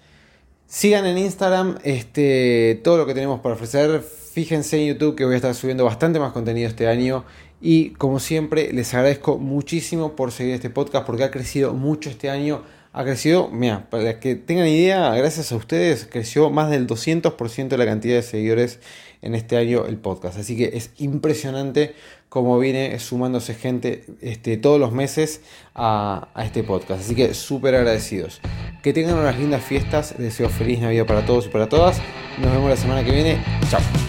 sigan 0.67 1.05
en 1.05 1.17
Instagram 1.17 1.77
este, 1.83 2.81
todo 2.83 2.97
lo 2.97 3.05
que 3.05 3.13
tenemos 3.13 3.39
para 3.41 3.55
ofrecer. 3.55 4.01
Fíjense 4.01 4.77
en 4.81 4.93
YouTube 4.93 5.15
que 5.15 5.23
voy 5.23 5.35
a 5.35 5.37
estar 5.37 5.55
subiendo 5.55 5.85
bastante 5.85 6.19
más 6.19 6.33
contenido 6.33 6.67
este 6.67 6.87
año 6.87 7.23
y 7.61 7.91
como 7.91 8.19
siempre, 8.19 8.71
les 8.73 8.93
agradezco 8.93 9.37
muchísimo 9.37 10.15
por 10.15 10.31
seguir 10.31 10.55
este 10.55 10.69
podcast 10.69 11.05
porque 11.05 11.23
ha 11.23 11.31
crecido 11.31 11.73
mucho 11.73 12.09
este 12.09 12.29
año. 12.29 12.63
Ha 12.93 13.03
crecido, 13.03 13.49
mira, 13.49 13.89
para 13.89 14.19
que 14.19 14.35
tengan 14.35 14.67
idea, 14.67 15.13
gracias 15.15 15.51
a 15.51 15.55
ustedes, 15.55 16.07
creció 16.09 16.49
más 16.49 16.69
del 16.69 16.87
200% 16.87 17.67
de 17.67 17.77
la 17.77 17.85
cantidad 17.85 18.15
de 18.15 18.21
seguidores 18.21 18.79
en 19.25 19.35
este 19.35 19.57
año 19.57 19.85
el 19.85 19.97
podcast. 19.97 20.39
Así 20.39 20.55
que 20.55 20.71
es 20.77 20.91
impresionante 20.97 21.95
cómo 22.29 22.57
viene 22.59 22.99
sumándose 22.99 23.53
gente 23.53 24.05
este, 24.21 24.57
todos 24.57 24.79
los 24.79 24.91
meses 24.91 25.41
a, 25.73 26.29
este 26.43 26.63
podcast. 26.63 27.01
Así 27.01 27.15
que 27.15 27.33
súper 27.33 27.75
agradecidos. 27.75 28.41
Que 28.83 28.93
tengan 28.93 29.17
unas 29.17 29.37
lindas 29.37 29.63
fiestas. 29.63 30.15
Deseo 30.17 30.49
feliz 30.49 30.79
Navidad 30.79 31.05
para 31.05 31.25
todos 31.25 31.47
y 31.47 31.49
para 31.49 31.67
todas. 31.67 31.99
Nos 32.41 32.51
vemos 32.51 32.69
la 32.69 32.77
semana 32.77 33.03
que 33.03 33.11
viene. 33.11 33.43
Chao. 33.69 34.04